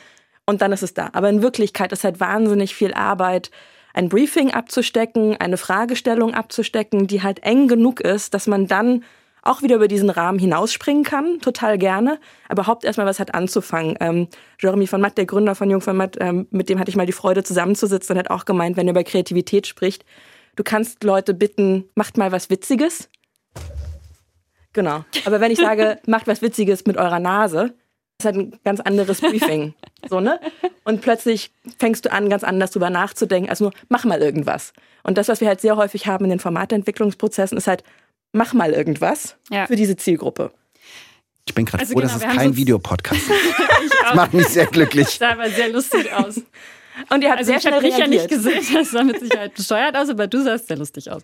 [0.46, 1.10] und dann ist es da.
[1.12, 3.50] Aber in Wirklichkeit ist halt wahnsinnig viel Arbeit,
[3.92, 9.02] ein Briefing abzustecken, eine Fragestellung abzustecken, die halt eng genug ist, dass man dann
[9.48, 13.96] auch wieder über diesen Rahmen hinausspringen kann, total gerne, aber überhaupt erstmal was hat anzufangen.
[14.00, 14.28] Ähm,
[14.60, 17.06] Jeremy von Matt, der Gründer von Jung von Matt, ähm, mit dem hatte ich mal
[17.06, 20.04] die Freude zusammenzusitzen und hat auch gemeint, wenn er über Kreativität spricht,
[20.56, 23.08] du kannst Leute bitten, macht mal was Witziges.
[24.72, 25.04] Genau.
[25.24, 27.74] Aber wenn ich sage, macht was Witziges mit eurer Nase,
[28.18, 29.74] ist halt ein ganz anderes Briefing.
[30.08, 30.40] so, ne?
[30.84, 34.72] Und plötzlich fängst du an, ganz anders drüber nachzudenken, als nur, mach mal irgendwas.
[35.02, 37.84] Und das, was wir halt sehr häufig haben in den Formatentwicklungsprozessen, ist halt,
[38.36, 39.66] mach mal irgendwas ja.
[39.66, 40.52] für diese Zielgruppe.
[41.46, 43.30] Ich bin gerade also froh, genau, dass es kein Videopodcast ist.
[44.02, 45.06] das macht mich sehr glücklich.
[45.06, 46.42] Das sah aber sehr lustig aus.
[47.10, 49.96] Und ihr habt also sehr schnell ich ja nicht gesehen, das sah mit Sicherheit bescheuert
[49.96, 51.22] aus, aber du sahst sehr lustig aus.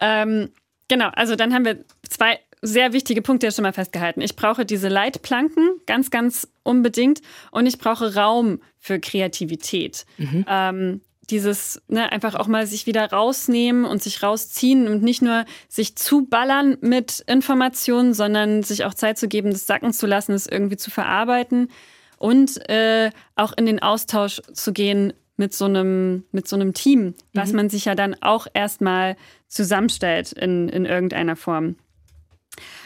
[0.00, 0.50] Ähm,
[0.86, 4.20] genau, also dann haben wir zwei sehr wichtige Punkte ja schon mal festgehalten.
[4.20, 10.06] Ich brauche diese Leitplanken ganz, ganz unbedingt und ich brauche Raum für Kreativität.
[10.18, 10.44] Mhm.
[10.48, 15.44] Ähm, dieses ne, einfach auch mal sich wieder rausnehmen und sich rausziehen und nicht nur
[15.68, 20.46] sich zuballern mit Informationen, sondern sich auch Zeit zu geben, das sacken zu lassen, es
[20.46, 21.68] irgendwie zu verarbeiten
[22.16, 27.14] und äh, auch in den Austausch zu gehen mit so einem, mit so einem Team,
[27.32, 27.56] was mhm.
[27.56, 31.76] man sich ja dann auch erstmal zusammenstellt in, in irgendeiner Form.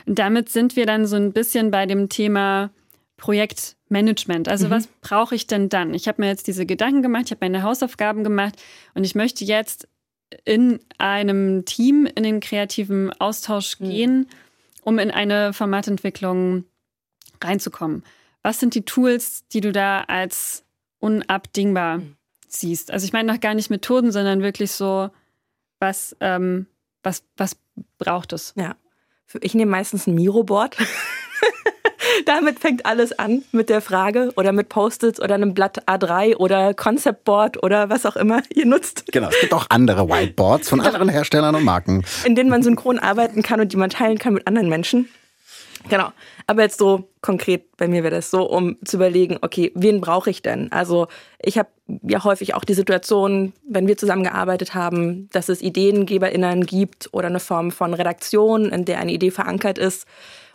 [0.06, 2.70] Und damit sind wir dann so ein bisschen bei dem Thema
[3.22, 4.48] Projektmanagement.
[4.48, 4.70] Also mhm.
[4.72, 5.94] was brauche ich denn dann?
[5.94, 8.60] Ich habe mir jetzt diese Gedanken gemacht, ich habe meine Hausaufgaben gemacht
[8.94, 9.86] und ich möchte jetzt
[10.44, 13.84] in einem Team in den kreativen Austausch mhm.
[13.88, 14.26] gehen,
[14.82, 16.64] um in eine Formatentwicklung
[17.40, 18.02] reinzukommen.
[18.42, 20.64] Was sind die Tools, die du da als
[20.98, 22.16] unabdingbar mhm.
[22.48, 22.90] siehst?
[22.90, 25.10] Also ich meine noch gar nicht Methoden, sondern wirklich so,
[25.78, 26.66] was, ähm,
[27.04, 27.56] was, was
[27.98, 28.52] braucht es?
[28.56, 28.74] Ja,
[29.40, 30.76] ich nehme meistens ein Miro-Board.
[32.26, 36.74] Damit fängt alles an mit der Frage oder mit Post-its oder einem Blatt A3 oder
[36.74, 39.04] Concept Board oder was auch immer ihr nutzt.
[39.12, 42.04] Genau, es gibt auch andere Whiteboards von anderen Herstellern und Marken.
[42.24, 45.08] In denen man synchron arbeiten kann und die man teilen kann mit anderen Menschen.
[45.88, 46.12] Genau.
[46.46, 50.30] Aber jetzt so konkret, bei mir wäre das so, um zu überlegen, okay, wen brauche
[50.30, 50.70] ich denn?
[50.70, 51.08] Also
[51.40, 51.68] ich habe
[52.02, 57.40] ja häufig auch die Situation, wenn wir zusammengearbeitet haben, dass es IdeengeberInnen gibt oder eine
[57.40, 60.06] Form von Redaktion, in der eine Idee verankert ist.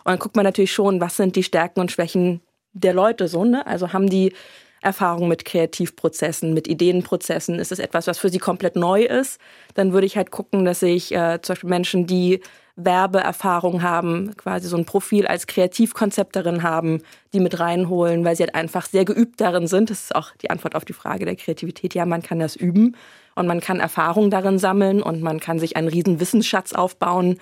[0.08, 2.40] Und dann guckt man natürlich schon, was sind die Stärken und Schwächen
[2.72, 3.66] der Leute so, ne?
[3.66, 4.32] Also haben die
[4.80, 7.58] Erfahrung mit Kreativprozessen, mit Ideenprozessen?
[7.58, 9.38] Ist es etwas, was für sie komplett neu ist?
[9.74, 12.40] Dann würde ich halt gucken, dass ich äh, zum Beispiel Menschen, die
[12.76, 17.02] Werbeerfahrung haben, quasi so ein Profil als Kreativkonzepterin haben,
[17.34, 19.90] die mit reinholen, weil sie halt einfach sehr geübt darin sind.
[19.90, 21.94] Das ist auch die Antwort auf die Frage der Kreativität.
[21.94, 22.96] Ja, man kann das üben
[23.34, 27.38] und man kann Erfahrung darin sammeln und man kann sich einen riesen Wissensschatz aufbauen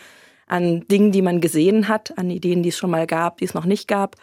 [0.47, 3.55] an Dingen, die man gesehen hat, an Ideen, die es schon mal gab, die es
[3.55, 4.17] noch nicht gab.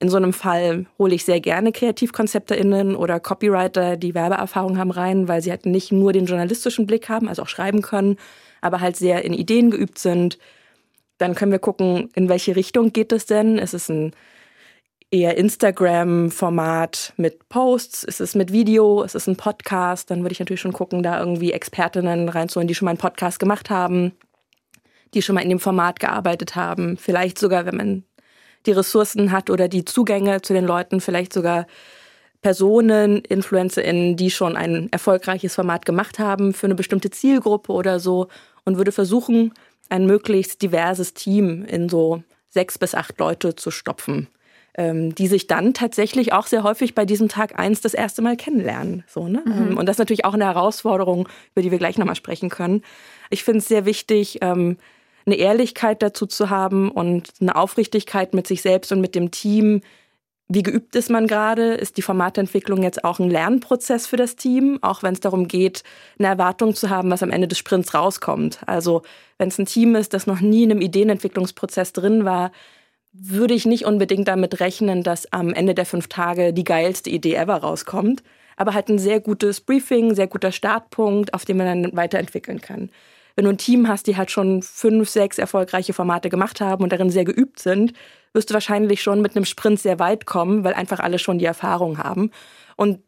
[0.00, 5.28] In so einem Fall hole ich sehr gerne KreativkonzepterInnen oder Copywriter, die Werbeerfahrung haben, rein,
[5.28, 8.16] weil sie halt nicht nur den journalistischen Blick haben, also auch schreiben können,
[8.60, 10.38] aber halt sehr in Ideen geübt sind.
[11.18, 13.58] Dann können wir gucken, in welche Richtung geht es denn?
[13.58, 14.12] Ist es ein
[15.10, 18.04] eher Instagram-Format mit Posts?
[18.04, 19.02] Ist es mit Video?
[19.02, 20.10] Ist es ein Podcast?
[20.10, 23.38] Dann würde ich natürlich schon gucken, da irgendwie Expertinnen reinzuholen, die schon mal einen Podcast
[23.38, 24.12] gemacht haben,
[25.14, 26.96] die schon mal in dem Format gearbeitet haben.
[26.96, 28.04] Vielleicht sogar, wenn man
[28.66, 31.66] die Ressourcen hat oder die Zugänge zu den Leuten, vielleicht sogar
[32.44, 38.28] Personen, InfluencerInnen, die schon ein erfolgreiches Format gemacht haben für eine bestimmte Zielgruppe oder so
[38.64, 39.54] und würde versuchen,
[39.88, 44.28] ein möglichst diverses Team in so sechs bis acht Leute zu stopfen,
[44.76, 48.36] ähm, die sich dann tatsächlich auch sehr häufig bei diesem Tag eins das erste Mal
[48.36, 49.04] kennenlernen.
[49.08, 49.42] So, ne?
[49.44, 49.52] Mhm.
[49.52, 52.82] Ähm, und das ist natürlich auch eine Herausforderung, über die wir gleich nochmal sprechen können.
[53.30, 54.76] Ich finde es sehr wichtig, ähm,
[55.26, 59.80] eine Ehrlichkeit dazu zu haben und eine Aufrichtigkeit mit sich selbst und mit dem Team,
[60.48, 61.74] wie geübt ist man gerade?
[61.74, 65.82] Ist die Formatentwicklung jetzt auch ein Lernprozess für das Team, auch wenn es darum geht,
[66.18, 68.58] eine Erwartung zu haben, was am Ende des Sprints rauskommt?
[68.66, 69.02] Also
[69.38, 72.52] wenn es ein Team ist, das noch nie in einem Ideenentwicklungsprozess drin war,
[73.12, 77.36] würde ich nicht unbedingt damit rechnen, dass am Ende der fünf Tage die geilste Idee
[77.36, 78.22] ever rauskommt,
[78.56, 82.90] aber halt ein sehr gutes Briefing, sehr guter Startpunkt, auf dem man dann weiterentwickeln kann.
[83.36, 86.92] Wenn du ein Team hast, die halt schon fünf, sechs erfolgreiche Formate gemacht haben und
[86.92, 87.92] darin sehr geübt sind,
[88.32, 91.44] wirst du wahrscheinlich schon mit einem Sprint sehr weit kommen, weil einfach alle schon die
[91.44, 92.30] Erfahrung haben.
[92.76, 93.00] Und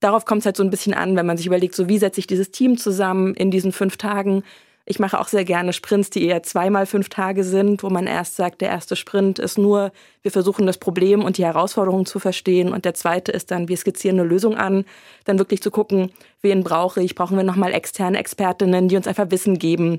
[0.00, 2.20] darauf kommt es halt so ein bisschen an, wenn man sich überlegt, so wie setze
[2.20, 4.42] ich dieses Team zusammen in diesen fünf Tagen.
[4.90, 8.36] Ich mache auch sehr gerne Sprints, die eher zweimal fünf Tage sind, wo man erst
[8.36, 12.72] sagt, der erste Sprint ist nur, wir versuchen das Problem und die Herausforderung zu verstehen.
[12.72, 14.86] Und der zweite ist dann, wir skizzieren eine Lösung an.
[15.26, 17.14] Dann wirklich zu gucken, wen brauche ich?
[17.14, 19.98] Brauchen wir nochmal externe Expertinnen, die uns einfach Wissen geben,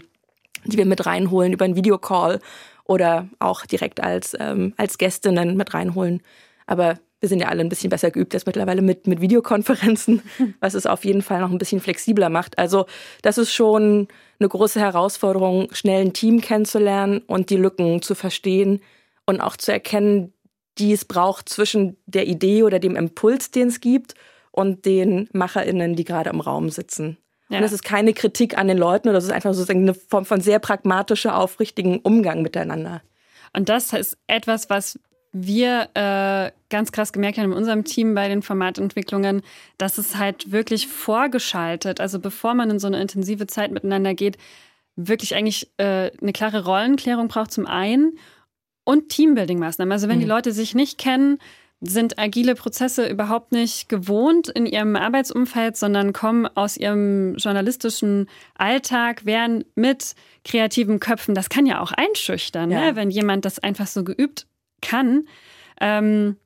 [0.65, 2.39] die wir mit reinholen über einen Videocall
[2.83, 6.23] oder auch direkt als, ähm, als Gästinnen mit reinholen.
[6.65, 10.23] Aber wir sind ja alle ein bisschen besser geübt jetzt mittlerweile mit, mit Videokonferenzen,
[10.61, 12.57] was es auf jeden Fall noch ein bisschen flexibler macht.
[12.57, 12.87] Also
[13.21, 14.07] das ist schon
[14.39, 18.81] eine große Herausforderung, schnell ein Team kennenzulernen und die Lücken zu verstehen
[19.25, 20.33] und auch zu erkennen,
[20.77, 24.15] die es braucht zwischen der Idee oder dem Impuls, den es gibt,
[24.51, 27.17] und den MacherInnen, die gerade im Raum sitzen.
[27.49, 27.57] Ja.
[27.57, 30.25] Und das ist keine Kritik an den Leuten oder das ist einfach sozusagen eine Form
[30.25, 33.01] von sehr pragmatischer, aufrichtigen Umgang miteinander.
[33.55, 34.99] Und das ist etwas, was
[35.31, 39.41] wir äh, ganz krass gemerkt haben in unserem Team bei den Formatentwicklungen,
[39.77, 44.37] dass es halt wirklich vorgeschaltet, also bevor man in so eine intensive Zeit miteinander geht,
[44.95, 48.17] wirklich eigentlich äh, eine klare Rollenklärung braucht zum einen
[48.83, 49.91] und Teambuilding-Maßnahmen.
[49.91, 50.21] Also wenn mhm.
[50.21, 51.37] die Leute sich nicht kennen,
[51.81, 59.25] sind agile Prozesse überhaupt nicht gewohnt in ihrem Arbeitsumfeld, sondern kommen aus ihrem journalistischen Alltag,
[59.25, 62.87] werden mit kreativen Köpfen, das kann ja auch einschüchtern, ja.
[62.87, 62.95] Ne?
[62.97, 64.48] wenn jemand das einfach so geübt
[64.81, 65.27] kann,
[65.81, 66.37] ähm,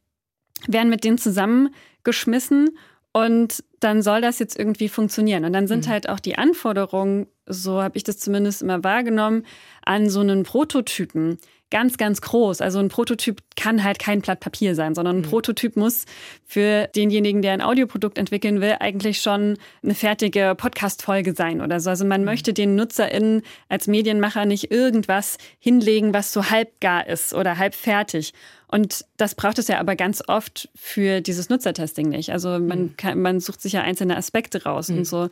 [0.68, 2.78] werden mit denen zusammengeschmissen
[3.12, 5.46] Und dann soll das jetzt irgendwie funktionieren.
[5.46, 5.92] Und dann sind mhm.
[5.92, 9.46] halt auch die Anforderungen, so habe ich das zumindest immer wahrgenommen,
[9.86, 11.38] an so einen Prototypen
[11.74, 12.62] ganz, ganz groß.
[12.62, 15.30] Also ein Prototyp kann halt kein Blatt Papier sein, sondern ein mhm.
[15.30, 16.06] Prototyp muss
[16.46, 21.90] für denjenigen, der ein Audioprodukt entwickeln will, eigentlich schon eine fertige Podcast-Folge sein oder so.
[21.90, 22.26] Also man mhm.
[22.26, 27.74] möchte den NutzerInnen als Medienmacher nicht irgendwas hinlegen, was so halb gar ist oder halb
[27.74, 28.34] fertig.
[28.68, 32.32] Und das braucht es ja aber ganz oft für dieses Nutzertesting nicht.
[32.32, 32.98] Also man, mhm.
[32.98, 35.00] kann, man sucht sich ja einzelne Aspekte raus mhm.
[35.00, 35.28] und so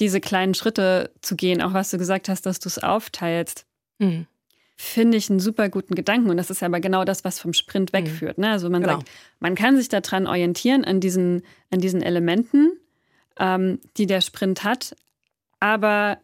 [0.00, 3.64] diese kleinen Schritte zu gehen, auch was du gesagt hast, dass du es aufteilst.
[4.00, 4.26] Mhm
[4.80, 6.30] finde ich einen super guten Gedanken.
[6.30, 7.98] Und das ist aber genau das, was vom Sprint mhm.
[7.98, 8.38] wegführt.
[8.38, 8.50] Ne?
[8.50, 8.94] Also man genau.
[8.94, 9.10] sagt,
[9.40, 12.70] man kann sich daran orientieren, an diesen, an diesen Elementen,
[13.38, 14.94] ähm, die der Sprint hat,
[15.58, 16.18] aber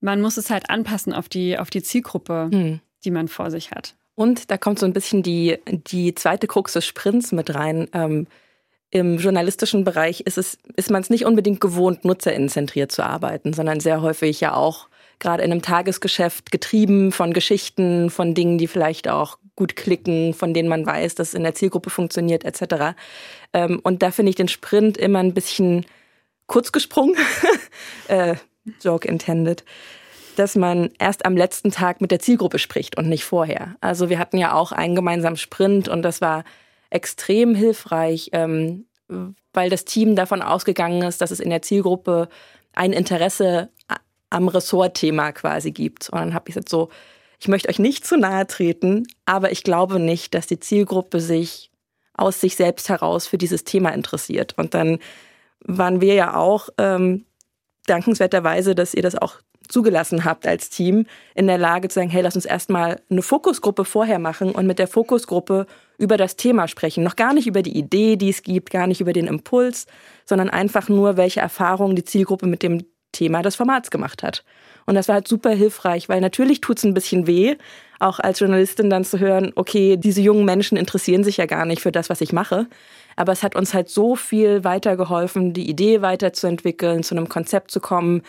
[0.00, 2.80] man muss es halt anpassen auf die, auf die Zielgruppe, mhm.
[3.04, 3.94] die man vor sich hat.
[4.14, 7.88] Und da kommt so ein bisschen die, die zweite Krux des Sprints mit rein.
[7.92, 8.26] Ähm,
[8.90, 13.80] Im journalistischen Bereich ist, es, ist man es nicht unbedingt gewohnt, nutzerinnenzentriert zu arbeiten, sondern
[13.80, 14.88] sehr häufig ja auch
[15.24, 20.52] gerade in einem Tagesgeschäft getrieben von Geschichten, von Dingen, die vielleicht auch gut klicken, von
[20.52, 22.94] denen man weiß, dass es in der Zielgruppe funktioniert, etc.
[23.54, 25.86] Ähm, und da finde ich den Sprint immer ein bisschen
[26.46, 27.16] kurz gesprungen,
[28.08, 28.34] äh,
[28.82, 29.64] Joke intended,
[30.36, 33.76] dass man erst am letzten Tag mit der Zielgruppe spricht und nicht vorher.
[33.80, 36.44] Also wir hatten ja auch einen gemeinsamen Sprint und das war
[36.90, 38.84] extrem hilfreich, ähm,
[39.54, 42.28] weil das Team davon ausgegangen ist, dass es in der Zielgruppe
[42.74, 43.70] ein Interesse
[44.34, 46.10] am Ressortthema quasi gibt.
[46.10, 46.90] Und dann habe ich gesagt so,
[47.40, 51.70] ich möchte euch nicht zu nahe treten, aber ich glaube nicht, dass die Zielgruppe sich
[52.14, 54.54] aus sich selbst heraus für dieses Thema interessiert.
[54.56, 54.98] Und dann
[55.60, 57.26] waren wir ja auch ähm,
[57.86, 62.22] dankenswerterweise, dass ihr das auch zugelassen habt als Team, in der Lage zu sagen, hey,
[62.22, 65.66] lass uns erstmal eine Fokusgruppe vorher machen und mit der Fokusgruppe
[65.96, 67.02] über das Thema sprechen.
[67.02, 69.86] Noch gar nicht über die Idee, die es gibt, gar nicht über den Impuls,
[70.26, 74.44] sondern einfach nur, welche Erfahrungen die Zielgruppe mit dem Thema des Formats gemacht hat.
[74.86, 77.56] Und das war halt super hilfreich, weil natürlich tut es ein bisschen weh,
[78.00, 81.80] auch als Journalistin dann zu hören, okay, diese jungen Menschen interessieren sich ja gar nicht
[81.80, 82.66] für das, was ich mache.
[83.16, 87.80] Aber es hat uns halt so viel weitergeholfen, die Idee weiterzuentwickeln, zu einem Konzept zu
[87.80, 88.22] kommen,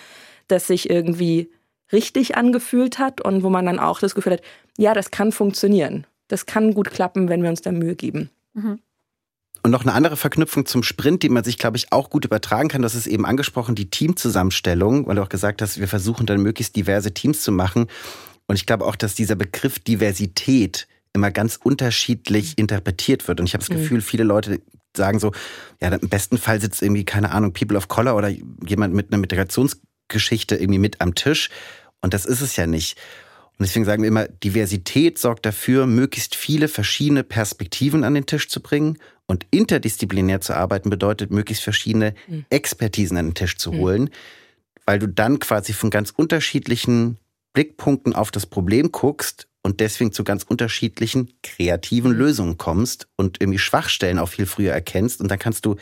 [0.47, 1.49] das sich irgendwie
[1.91, 4.41] richtig angefühlt hat und wo man dann auch das Gefühl hat,
[4.77, 6.07] ja, das kann funktionieren.
[6.27, 8.29] Das kann gut klappen, wenn wir uns da Mühe geben.
[8.53, 8.79] Mhm.
[9.65, 12.69] Und noch eine andere Verknüpfung zum Sprint, die man sich, glaube ich, auch gut übertragen
[12.69, 12.83] kann.
[12.83, 16.75] Das ist eben angesprochen, die Teamzusammenstellung, weil du auch gesagt hast, wir versuchen dann möglichst
[16.75, 17.87] diverse Teams zu machen.
[18.45, 23.39] Und ich glaube auch, dass dieser Begriff Diversität immer ganz unterschiedlich interpretiert wird.
[23.39, 23.81] Und ich habe das mhm.
[23.81, 24.61] Gefühl, viele Leute
[24.95, 25.31] sagen so,
[25.81, 29.17] ja, im besten Fall sitzt irgendwie, keine Ahnung, People of Color oder jemand mit einer
[29.17, 31.49] Migrationsgeschichte irgendwie mit am Tisch.
[32.01, 32.99] Und das ist es ja nicht.
[33.57, 38.49] Und deswegen sagen wir immer, Diversität sorgt dafür, möglichst viele verschiedene Perspektiven an den Tisch
[38.49, 38.97] zu bringen.
[39.27, 42.45] Und interdisziplinär zu arbeiten bedeutet, möglichst verschiedene hm.
[42.49, 43.79] Expertisen an den Tisch zu hm.
[43.79, 44.09] holen,
[44.85, 47.17] weil du dann quasi von ganz unterschiedlichen
[47.53, 52.17] Blickpunkten auf das Problem guckst und deswegen zu ganz unterschiedlichen kreativen hm.
[52.17, 55.21] Lösungen kommst und irgendwie Schwachstellen auch viel früher erkennst.
[55.21, 55.77] Und dann kannst du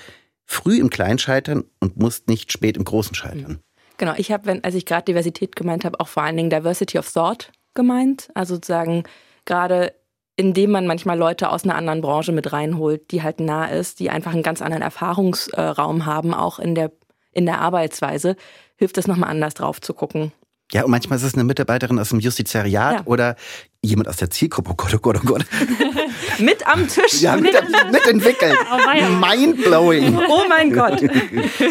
[0.45, 3.59] früh im Kleinen scheitern und musst nicht spät im Großen scheitern.
[3.97, 7.11] Genau, ich habe, als ich gerade Diversität gemeint habe, auch vor allen Dingen Diversity of
[7.11, 8.29] Thought gemeint.
[8.33, 9.03] Also sozusagen
[9.45, 9.93] gerade
[10.35, 14.09] indem man manchmal Leute aus einer anderen Branche mit reinholt, die halt nah ist, die
[14.09, 16.91] einfach einen ganz anderen Erfahrungsraum haben, auch in der,
[17.31, 18.35] in der Arbeitsweise,
[18.75, 20.31] hilft es nochmal anders drauf zu gucken.
[20.71, 23.01] Ja, und manchmal ist es eine Mitarbeiterin aus dem Justizariat ja.
[23.05, 23.35] oder
[23.83, 24.71] jemand aus der Zielgruppe.
[24.71, 25.45] Oh Gott, oh Gott, oh Gott.
[26.39, 27.21] mit am Tisch.
[27.21, 27.53] Ja, mit,
[27.91, 28.57] mitentwickelt.
[28.71, 30.17] Oh, Mindblowing.
[30.17, 31.03] Oh mein Gott.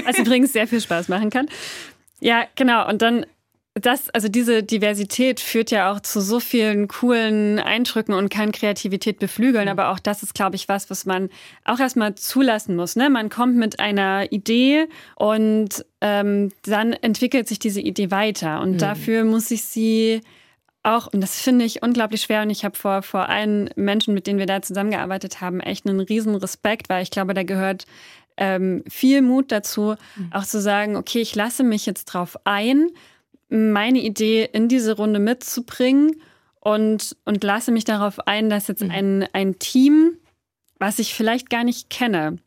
[0.05, 1.49] Was übrigens sehr viel Spaß machen kann.
[2.21, 2.89] Ja, genau.
[2.89, 3.27] Und dann
[3.75, 9.19] das, also diese Diversität führt ja auch zu so vielen coolen Eindrücken und kann Kreativität
[9.19, 9.65] beflügeln.
[9.65, 9.71] Mhm.
[9.71, 11.31] Aber auch das ist, glaube ich, was, was man
[11.65, 12.97] auch erstmal zulassen muss.
[12.97, 13.09] Ne?
[13.09, 18.61] Man kommt mit einer Idee und ähm, dann entwickelt sich diese Idee weiter.
[18.61, 18.79] Und mhm.
[18.79, 20.21] dafür muss ich sie
[20.83, 24.27] auch, und das finde ich unglaublich schwer, und ich habe vor, vor allen Menschen, mit
[24.27, 27.87] denen wir da zusammengearbeitet haben, echt einen riesen Respekt, weil ich glaube, da gehört
[28.37, 30.31] ähm, viel Mut dazu, mhm.
[30.33, 32.89] auch zu sagen, okay, ich lasse mich jetzt drauf ein,
[33.53, 36.23] meine Idee in diese Runde mitzubringen
[36.61, 38.91] und, und lasse mich darauf ein, dass jetzt mhm.
[38.91, 40.17] ein, ein Team,
[40.79, 42.39] was ich vielleicht gar nicht kenne,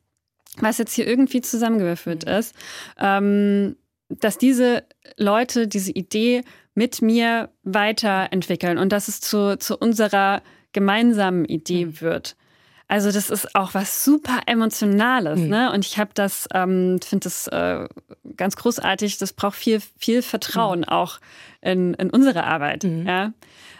[0.57, 2.31] was jetzt hier irgendwie zusammengewürfelt mhm.
[2.31, 2.55] ist,
[2.97, 3.75] ähm,
[4.09, 4.83] dass diese
[5.17, 10.41] Leute diese Idee mit mir weiterentwickeln und dass es zu, zu unserer
[10.73, 12.01] gemeinsamen Idee mhm.
[12.01, 12.35] wird.
[12.87, 15.47] Also das ist auch was super Emotionales, mhm.
[15.47, 15.71] ne?
[15.71, 17.87] Und ich habe das, ähm, finde das äh,
[18.37, 19.17] ganz großartig.
[19.17, 20.89] Das braucht viel, viel Vertrauen mhm.
[20.89, 21.19] auch
[21.61, 22.83] in, in unsere Arbeit.
[22.83, 23.07] Mhm.
[23.07, 23.33] Ja.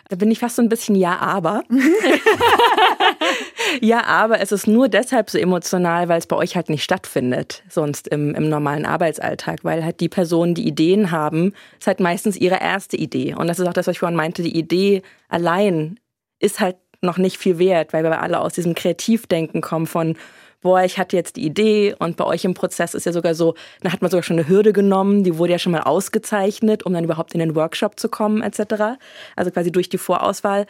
[0.10, 1.64] Da bin ich fast so ein bisschen ja, aber.
[3.82, 7.64] ja, aber es ist nur deshalb so emotional, weil es bei euch halt nicht stattfindet,
[7.70, 12.38] sonst im, im normalen Arbeitsalltag, weil halt die Personen, die Ideen haben, ist halt meistens
[12.38, 13.34] ihre erste Idee.
[13.34, 16.00] Und das ist auch das, was ich vorhin meinte, die Idee allein
[16.40, 20.16] ist halt noch nicht viel wert, weil wir alle aus diesem Kreativdenken kommen von,
[20.62, 23.54] boah, ich hatte jetzt die Idee und bei euch im Prozess ist ja sogar so,
[23.82, 26.94] da hat man sogar schon eine Hürde genommen, die wurde ja schon mal ausgezeichnet, um
[26.94, 28.98] dann überhaupt in den Workshop zu kommen etc.
[29.36, 30.66] Also quasi durch die Vorauswahl.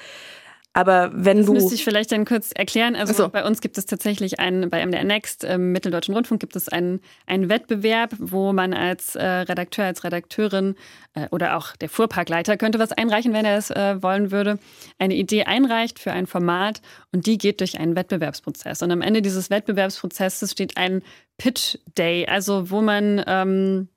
[0.75, 1.53] Aber wenn das du.
[1.53, 2.97] müsste ich vielleicht dann kurz erklären.
[2.97, 3.29] Also so.
[3.29, 6.99] bei uns gibt es tatsächlich einen, bei MDR Next, im Mitteldeutschen Rundfunk, gibt es einen,
[7.25, 10.75] einen Wettbewerb, wo man als äh, Redakteur, als Redakteurin
[11.13, 14.59] äh, oder auch der Fuhrparkleiter könnte was einreichen, wenn er es äh, wollen würde,
[14.99, 16.81] eine Idee einreicht für ein Format
[17.13, 18.81] und die geht durch einen Wettbewerbsprozess.
[18.81, 21.03] Und am Ende dieses Wettbewerbsprozesses steht ein
[21.37, 23.87] Pitch Day, also wo man ähm,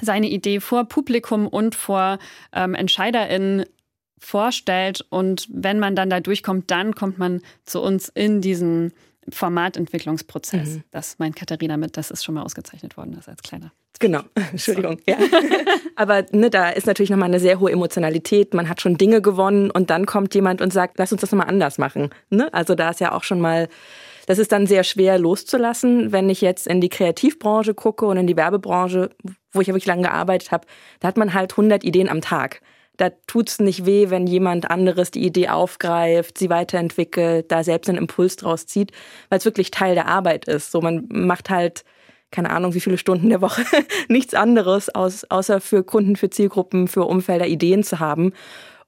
[0.00, 2.18] seine Idee vor Publikum und vor
[2.54, 3.66] ähm, EntscheiderInnen
[4.24, 5.04] vorstellt.
[5.10, 8.92] Und wenn man dann da durchkommt, dann kommt man zu uns in diesen
[9.28, 10.76] Formatentwicklungsprozess.
[10.76, 10.84] Mhm.
[10.90, 13.72] Das meint Katharina mit, das ist schon mal ausgezeichnet worden, das als kleiner.
[14.00, 14.98] Genau, Entschuldigung.
[15.06, 15.16] Ja.
[15.96, 18.52] Aber ne, da ist natürlich nochmal eine sehr hohe Emotionalität.
[18.54, 21.48] Man hat schon Dinge gewonnen und dann kommt jemand und sagt, lass uns das nochmal
[21.48, 22.10] anders machen.
[22.30, 22.52] Ne?
[22.52, 23.68] Also da ist ja auch schon mal,
[24.26, 26.12] das ist dann sehr schwer loszulassen.
[26.12, 29.10] Wenn ich jetzt in die Kreativbranche gucke und in die Werbebranche,
[29.52, 30.66] wo ich ja wirklich lange gearbeitet habe,
[31.00, 32.60] da hat man halt 100 Ideen am Tag
[32.96, 37.98] da tut's nicht weh, wenn jemand anderes die Idee aufgreift, sie weiterentwickelt, da selbst einen
[37.98, 38.92] Impuls draus zieht,
[39.28, 40.70] weil es wirklich Teil der Arbeit ist.
[40.70, 41.84] So, man macht halt
[42.30, 43.62] keine Ahnung, wie viele Stunden der Woche
[44.08, 48.32] nichts anderes, aus, außer für Kunden, für Zielgruppen, für Umfelder Ideen zu haben.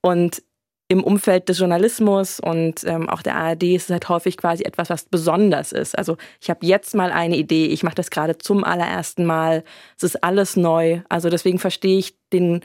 [0.01, 0.42] Und
[0.88, 4.88] im Umfeld des Journalismus und ähm, auch der ARD ist es halt häufig quasi etwas,
[4.88, 5.99] was besonders ist.
[5.99, 9.64] Also ich habe jetzt mal eine Idee, ich mache das gerade zum allerersten Mal,
[9.97, 11.01] es ist alles neu.
[11.09, 12.61] Also deswegen verstehe ich den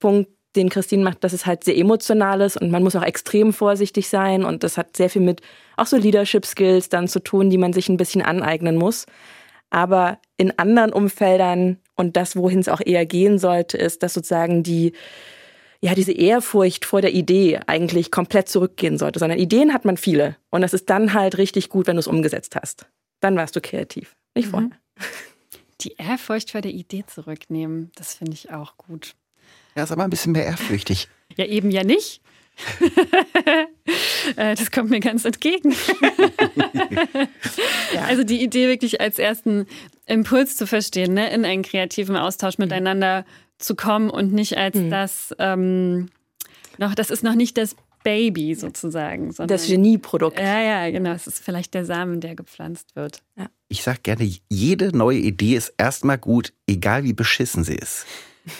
[0.00, 3.52] Punkt den Christine macht, dass es halt sehr emotional ist und man muss auch extrem
[3.52, 5.40] vorsichtig sein und das hat sehr viel mit
[5.76, 9.06] auch so Leadership Skills dann zu tun, die man sich ein bisschen aneignen muss.
[9.70, 14.62] Aber in anderen Umfeldern und das, wohin es auch eher gehen sollte, ist, dass sozusagen
[14.62, 14.92] die,
[15.80, 20.36] ja, diese Ehrfurcht vor der Idee eigentlich komplett zurückgehen sollte, sondern Ideen hat man viele.
[20.50, 22.86] Und es ist dann halt richtig gut, wenn du es umgesetzt hast.
[23.20, 24.50] Dann warst du kreativ, nicht mhm.
[24.50, 24.70] vorher.
[25.82, 29.14] Die Ehrfurcht vor der Idee zurücknehmen, das finde ich auch gut.
[29.78, 31.06] Ja, ist aber ein bisschen mehr ehrfürchtig.
[31.36, 32.20] Ja, eben ja nicht.
[34.36, 35.74] Äh, das kommt mir ganz entgegen.
[37.94, 38.02] ja.
[38.06, 39.66] Also die Idee wirklich als ersten
[40.04, 41.30] Impuls zu verstehen, ne?
[41.30, 42.64] in einen kreativen Austausch mhm.
[42.64, 43.24] miteinander
[43.56, 44.90] zu kommen und nicht als mhm.
[44.90, 46.10] das ähm,
[46.76, 49.32] noch, das ist noch nicht das Baby sozusagen.
[49.32, 50.38] Sondern, das Genieprodukt.
[50.38, 51.12] Ja, ja, genau.
[51.12, 53.22] Es ist vielleicht der Samen, der gepflanzt wird.
[53.38, 53.48] Ja.
[53.68, 58.04] Ich sage gerne, jede neue Idee ist erstmal gut, egal wie beschissen sie ist.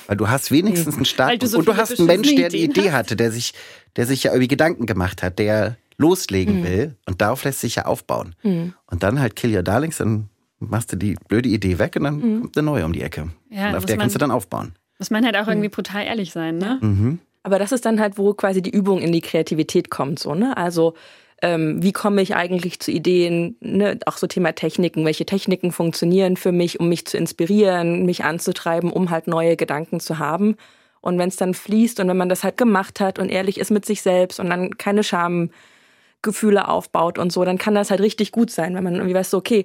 [0.07, 2.93] Weil du hast wenigstens einen Start so und du hast einen Mensch, der die Idee
[2.93, 3.55] hatte, der sich,
[3.97, 6.65] der sich ja irgendwie Gedanken gemacht hat, der loslegen mhm.
[6.65, 8.35] will und darauf lässt sich ja aufbauen.
[8.43, 8.75] Mhm.
[8.87, 10.29] Und dann halt Kill Your Darlings, dann
[10.61, 12.41] machst du die blöde Idee weg und dann mhm.
[12.43, 13.29] kommt eine neue um die Ecke.
[13.51, 14.73] Ja, und auf der man, kannst du dann aufbauen.
[14.99, 16.79] Muss man halt auch irgendwie brutal ehrlich sein, ne?
[16.81, 17.19] Mhm.
[17.43, 20.57] Aber das ist dann halt, wo quasi die Übung in die Kreativität kommt, so, ne?
[20.57, 20.95] Also
[21.43, 23.99] ähm, wie komme ich eigentlich zu Ideen, ne?
[24.07, 28.91] auch so Thema Techniken, welche Techniken funktionieren für mich, um mich zu inspirieren, mich anzutreiben,
[28.91, 30.57] um halt neue Gedanken zu haben.
[31.01, 33.71] Und wenn es dann fließt und wenn man das halt gemacht hat und ehrlich ist
[33.71, 38.33] mit sich selbst und dann keine Schamgefühle aufbaut und so, dann kann das halt richtig
[38.33, 39.65] gut sein, wenn man irgendwie weiß, so, okay,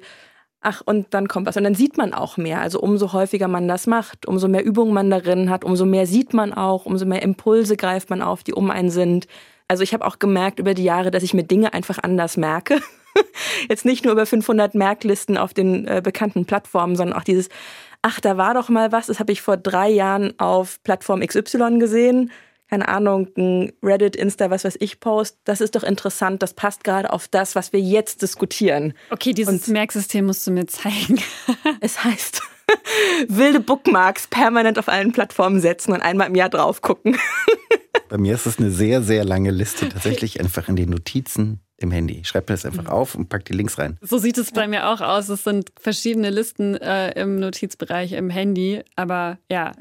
[0.62, 1.58] ach, und dann kommt was.
[1.58, 2.62] Und dann sieht man auch mehr.
[2.62, 6.34] Also umso häufiger man das macht, umso mehr Übungen man darin hat, umso mehr sieht
[6.34, 9.28] man auch, umso mehr Impulse greift man auf, die um einen sind.
[9.68, 12.80] Also ich habe auch gemerkt über die Jahre, dass ich mir Dinge einfach anders merke.
[13.70, 17.50] Jetzt nicht nur über 500 Merklisten auf den äh, bekannten Plattformen, sondern auch dieses,
[18.02, 21.80] ach, da war doch mal was, das habe ich vor drei Jahren auf Plattform XY
[21.80, 22.32] gesehen.
[22.70, 25.38] Keine Ahnung, ein Reddit, Insta, was weiß ich, Post.
[25.44, 28.94] Das ist doch interessant, das passt gerade auf das, was wir jetzt diskutieren.
[29.12, 31.22] Okay, dieses Und Merksystem musst du mir zeigen.
[31.82, 32.42] es heißt
[33.28, 37.18] wilde Bookmarks permanent auf allen Plattformen setzen und einmal im Jahr drauf gucken.
[38.10, 41.92] Bei mir ist es eine sehr, sehr lange Liste, tatsächlich einfach in den Notizen im
[41.92, 42.20] Handy.
[42.20, 42.90] Ich schreibe mir das einfach mhm.
[42.90, 43.98] auf und pack die Links rein.
[44.02, 45.30] So sieht es bei mir auch aus.
[45.30, 49.72] Es sind verschiedene Listen äh, im Notizbereich im Handy, aber ja.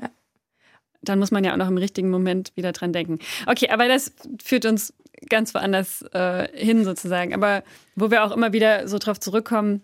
[1.02, 3.18] Dann muss man ja auch noch im richtigen Moment wieder dran denken.
[3.46, 4.94] Okay, aber das führt uns
[5.28, 7.34] ganz woanders äh, hin sozusagen.
[7.34, 7.64] Aber
[7.96, 9.82] wo wir auch immer wieder so drauf zurückkommen,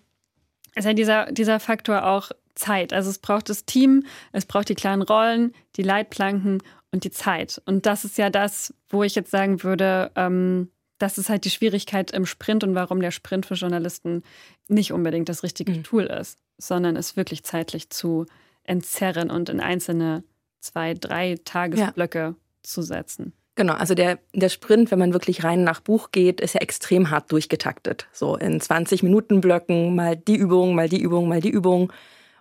[0.74, 2.92] ist ja dieser, dieser Faktor auch Zeit.
[2.92, 7.62] Also es braucht das Team, es braucht die klaren Rollen, die Leitplanken und die Zeit.
[7.66, 11.50] Und das ist ja das, wo ich jetzt sagen würde, ähm, das ist halt die
[11.50, 14.22] Schwierigkeit im Sprint und warum der Sprint für Journalisten
[14.66, 15.84] nicht unbedingt das richtige mhm.
[15.84, 18.26] Tool ist, sondern es wirklich zeitlich zu
[18.64, 20.24] entzerren und in einzelne
[20.60, 22.34] zwei, drei Tagesblöcke ja.
[22.62, 23.32] zu setzen.
[23.54, 27.10] Genau, also der, der Sprint, wenn man wirklich rein nach Buch geht, ist ja extrem
[27.10, 28.06] hart durchgetaktet.
[28.12, 31.92] So in 20 Minuten Blöcken, mal die Übung, mal die Übung, mal die Übung.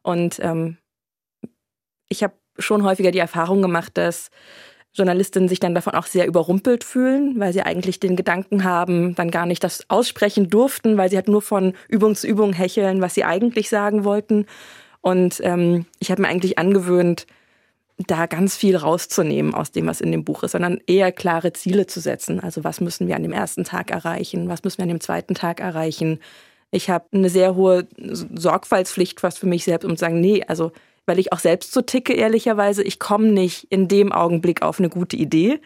[0.08, 0.78] Und ähm,
[2.08, 4.30] ich habe schon häufiger die Erfahrung gemacht, dass
[4.94, 9.32] Journalistinnen sich dann davon auch sehr überrumpelt fühlen, weil sie eigentlich den Gedanken haben, dann
[9.32, 13.16] gar nicht das aussprechen durften, weil sie halt nur von Übung zu Übung hecheln, was
[13.16, 14.46] sie eigentlich sagen wollten.
[15.02, 17.28] Und ähm, ich habe mir eigentlich angewöhnt,
[17.98, 21.86] da ganz viel rauszunehmen aus dem, was in dem Buch ist, sondern eher klare Ziele
[21.86, 22.40] zu setzen.
[22.40, 25.36] Also was müssen wir an dem ersten Tag erreichen, was müssen wir an dem zweiten
[25.36, 26.20] Tag erreichen.
[26.72, 30.72] Ich habe eine sehr hohe Sorgfaltspflicht fast für mich selbst, um zu sagen, nee, also
[31.06, 34.90] weil ich auch selbst so ticke, ehrlicherweise, ich komme nicht in dem Augenblick auf eine
[34.90, 35.62] gute Idee.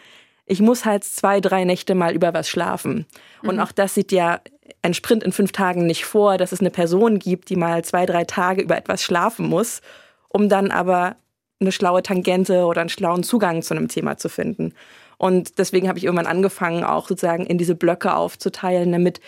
[0.45, 3.07] Ich muss halt zwei, drei Nächte mal über was schlafen.
[3.41, 3.61] Und mhm.
[3.61, 4.39] auch das sieht ja
[4.83, 8.05] ein Sprint in fünf Tagen nicht vor, dass es eine Person gibt, die mal zwei,
[8.05, 9.81] drei Tage über etwas schlafen muss,
[10.29, 11.15] um dann aber
[11.59, 14.73] eine schlaue Tangente oder einen schlauen Zugang zu einem Thema zu finden.
[15.17, 19.21] Und deswegen habe ich irgendwann angefangen, auch sozusagen in diese Blöcke aufzuteilen, damit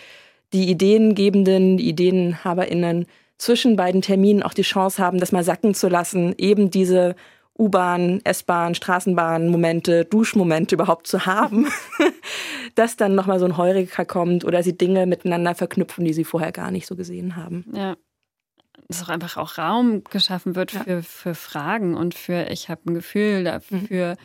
[0.54, 5.88] die Ideengebenden, die IdeenhaberInnen zwischen beiden Terminen auch die Chance haben, das mal sacken zu
[5.88, 7.16] lassen, eben diese
[7.58, 11.66] U-Bahn, S-Bahn, Straßenbahn-Momente, Duschmomente überhaupt zu haben,
[12.74, 16.52] dass dann nochmal so ein Heuriger kommt oder sie Dinge miteinander verknüpfen, die sie vorher
[16.52, 17.64] gar nicht so gesehen haben.
[17.72, 17.96] Ja.
[18.88, 21.02] Dass auch einfach auch Raum geschaffen wird für, ja.
[21.02, 24.16] für Fragen und für, ich habe ein Gefühl dafür, mhm.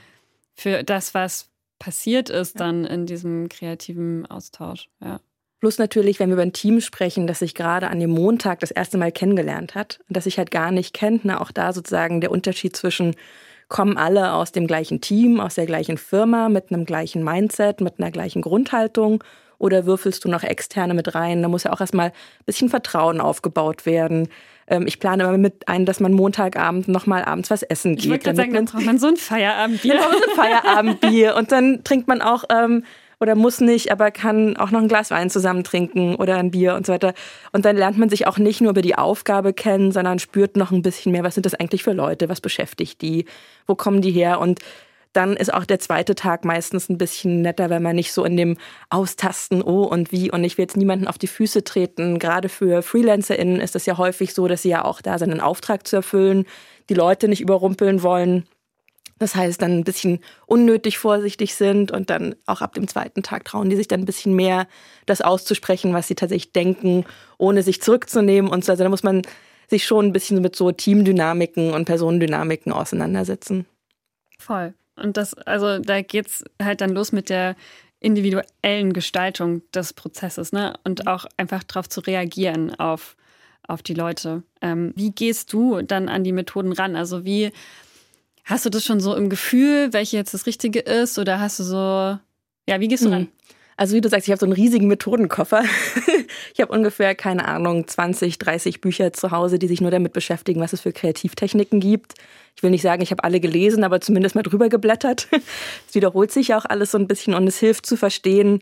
[0.56, 2.66] für das, was passiert ist ja.
[2.66, 4.90] dann in diesem kreativen Austausch.
[5.02, 5.20] Ja.
[5.60, 8.72] Plus natürlich, wenn wir über ein Team sprechen, das sich gerade an dem Montag das
[8.72, 12.22] erste Mal kennengelernt hat und das sich halt gar nicht kennt, ne, auch da sozusagen
[12.22, 13.16] der Unterschied zwischen
[13.68, 18.00] kommen alle aus dem gleichen Team, aus der gleichen Firma, mit einem gleichen Mindset, mit
[18.00, 19.24] einer gleichen Grundhaltung
[19.60, 21.44] oder würfelst du noch externe mit rein?
[21.44, 24.30] Da muss ja auch erstmal ein bisschen Vertrauen aufgebaut werden.
[24.68, 28.06] Ähm, ich plane immer mit ein, dass man Montagabend nochmal abends was essen geht.
[28.06, 29.94] Ich würde sagen, dann braucht man so ein Feierabendbier.
[30.00, 31.36] Ja, so ein Feierabendbier.
[31.36, 32.84] Und dann trinkt man auch ähm,
[33.20, 36.76] oder muss nicht, aber kann auch noch ein Glas Wein zusammen trinken oder ein Bier
[36.76, 37.14] und so weiter.
[37.52, 40.72] Und dann lernt man sich auch nicht nur über die Aufgabe kennen, sondern spürt noch
[40.72, 43.26] ein bisschen mehr, was sind das eigentlich für Leute, was beschäftigt die,
[43.68, 44.60] wo kommen die her und
[45.14, 48.38] dann ist auch der zweite Tag meistens ein bisschen netter, wenn man nicht so in
[48.38, 48.58] dem
[48.90, 52.20] Austasten, oh und wie und ich will jetzt niemanden auf die Füße treten.
[52.20, 55.42] Gerade für FreelancerInnen ist es ja häufig so, dass sie ja auch da sind, einen
[55.42, 56.46] Auftrag zu erfüllen,
[56.90, 58.46] die Leute nicht überrumpeln wollen.
[59.20, 63.46] Das heißt, dann ein bisschen unnötig vorsichtig sind und dann auch ab dem zweiten Tag
[63.46, 64.68] trauen die sich dann ein bisschen mehr,
[65.06, 67.06] das auszusprechen, was sie tatsächlich denken,
[67.38, 68.72] ohne sich zurückzunehmen und so.
[68.72, 69.22] Also da muss man
[69.68, 73.66] sich schon ein bisschen mit so Teamdynamiken und Personendynamiken auseinandersetzen.
[74.40, 74.74] Voll.
[74.96, 77.56] Und das, also da geht's halt dann los mit der
[78.00, 80.74] individuellen Gestaltung des Prozesses, ne?
[80.84, 83.16] Und auch einfach darauf zu reagieren auf,
[83.68, 84.44] auf die Leute.
[84.62, 86.96] Ähm, wie gehst du dann an die Methoden ran?
[86.96, 87.52] Also wie
[88.50, 91.20] Hast du das schon so im Gefühl, welche jetzt das Richtige ist?
[91.20, 93.14] Oder hast du so, ja, wie gehst du mhm.
[93.14, 93.28] ran?
[93.78, 95.64] Also wie du sagst, ich habe so einen riesigen Methodenkoffer.
[96.54, 100.62] ich habe ungefähr, keine Ahnung, 20, 30 Bücher zu Hause, die sich nur damit beschäftigen,
[100.62, 102.16] was es für Kreativtechniken gibt.
[102.56, 105.28] Ich will nicht sagen, ich habe alle gelesen, aber zumindest mal drüber geblättert.
[105.88, 108.62] es wiederholt sich ja auch alles so ein bisschen und es hilft zu verstehen,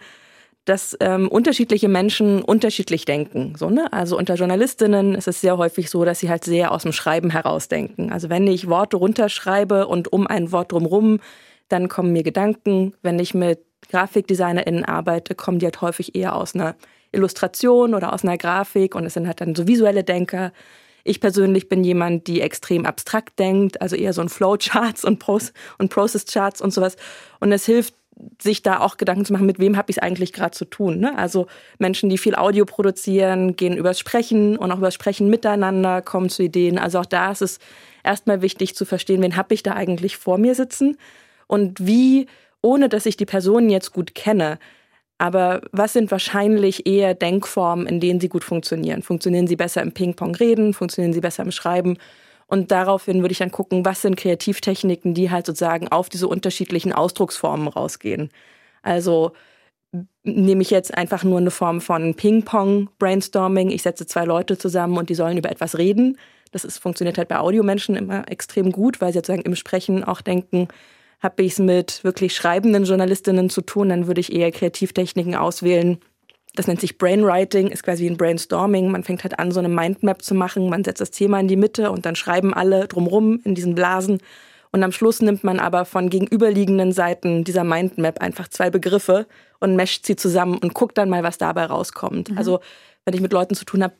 [0.68, 3.54] dass ähm, unterschiedliche Menschen unterschiedlich denken.
[3.58, 3.92] So, ne?
[3.94, 7.30] Also unter Journalistinnen ist es sehr häufig so, dass sie halt sehr aus dem Schreiben
[7.30, 8.12] herausdenken.
[8.12, 11.22] Also wenn ich Worte runterschreibe und um ein Wort drumherum,
[11.70, 12.94] dann kommen mir Gedanken.
[13.02, 13.60] Wenn ich mit
[13.90, 16.76] GrafikdesignerInnen arbeite, kommen die halt häufig eher aus einer
[17.14, 20.52] Illustration oder aus einer Grafik und es sind halt dann so visuelle Denker.
[21.06, 25.24] Ich persönlich bin jemand, die extrem abstrakt denkt, also eher so ein Flowcharts und,
[25.78, 26.98] und Process-Charts und sowas.
[27.40, 27.94] Und es hilft
[28.42, 31.00] sich da auch Gedanken zu machen, mit wem habe ich es eigentlich gerade zu tun.
[31.00, 31.18] Ne?
[31.18, 31.48] Also
[31.78, 36.44] Menschen, die viel Audio produzieren, gehen übers Sprechen und auch übers Sprechen miteinander, kommen zu
[36.44, 36.78] Ideen.
[36.80, 37.60] Also auch da ist es
[38.04, 40.98] erstmal wichtig zu verstehen, wen habe ich da eigentlich vor mir sitzen
[41.48, 42.28] und wie,
[42.62, 44.60] ohne dass ich die Person jetzt gut kenne,
[45.18, 49.02] aber was sind wahrscheinlich eher Denkformen, in denen sie gut funktionieren?
[49.02, 50.74] Funktionieren sie besser im Ping-Pong reden?
[50.74, 51.98] Funktionieren sie besser im Schreiben?
[52.48, 56.94] Und daraufhin würde ich dann gucken, was sind Kreativtechniken, die halt sozusagen auf diese unterschiedlichen
[56.94, 58.30] Ausdrucksformen rausgehen.
[58.82, 59.34] Also
[60.24, 63.70] nehme ich jetzt einfach nur eine Form von Ping-Pong-Brainstorming.
[63.70, 66.18] Ich setze zwei Leute zusammen und die sollen über etwas reden.
[66.52, 70.22] Das ist, funktioniert halt bei Audiomenschen immer extrem gut, weil sie sozusagen im Sprechen auch
[70.22, 70.68] denken,
[71.20, 75.98] habe ich es mit wirklich schreibenden Journalistinnen zu tun, dann würde ich eher Kreativtechniken auswählen,
[76.58, 78.90] das nennt sich Brainwriting, ist quasi ein Brainstorming.
[78.90, 80.70] Man fängt halt an, so eine Mindmap zu machen.
[80.70, 84.18] Man setzt das Thema in die Mitte und dann schreiben alle drumrum in diesen Blasen.
[84.72, 89.28] Und am Schluss nimmt man aber von gegenüberliegenden Seiten dieser Mindmap einfach zwei Begriffe
[89.60, 92.32] und mescht sie zusammen und guckt dann mal, was dabei rauskommt.
[92.32, 92.38] Mhm.
[92.40, 92.60] Also,
[93.06, 93.94] wenn ich mit Leuten zu tun habe,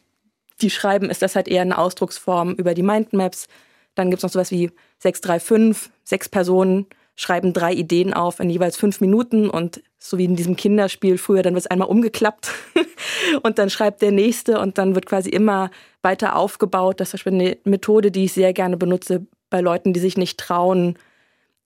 [0.60, 3.48] die schreiben, ist das halt eher eine Ausdrucksform über die Mindmaps.
[3.94, 6.88] Dann gibt es noch sowas wie 635, sechs Personen
[7.18, 11.42] schreiben drei Ideen auf in jeweils fünf Minuten und so wie in diesem Kinderspiel früher,
[11.42, 12.52] dann wird es einmal umgeklappt
[13.44, 15.72] und dann schreibt der nächste und dann wird quasi immer
[16.04, 17.02] weiter aufgebaut.
[17.02, 20.98] Das ist eine Methode, die ich sehr gerne benutze bei Leuten, die sich nicht trauen,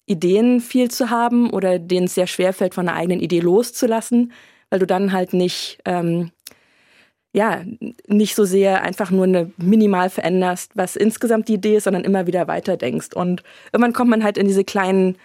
[0.05, 4.31] Ideen viel zu haben oder denen es sehr schwer fällt, von einer eigenen Idee loszulassen,
[4.69, 6.31] weil du dann halt nicht ähm,
[7.33, 7.61] ja,
[8.07, 12.27] nicht so sehr einfach nur eine minimal veränderst, was insgesamt die Idee ist, sondern immer
[12.27, 13.15] wieder weiterdenkst.
[13.15, 15.17] Und irgendwann kommt man halt in diese kleinen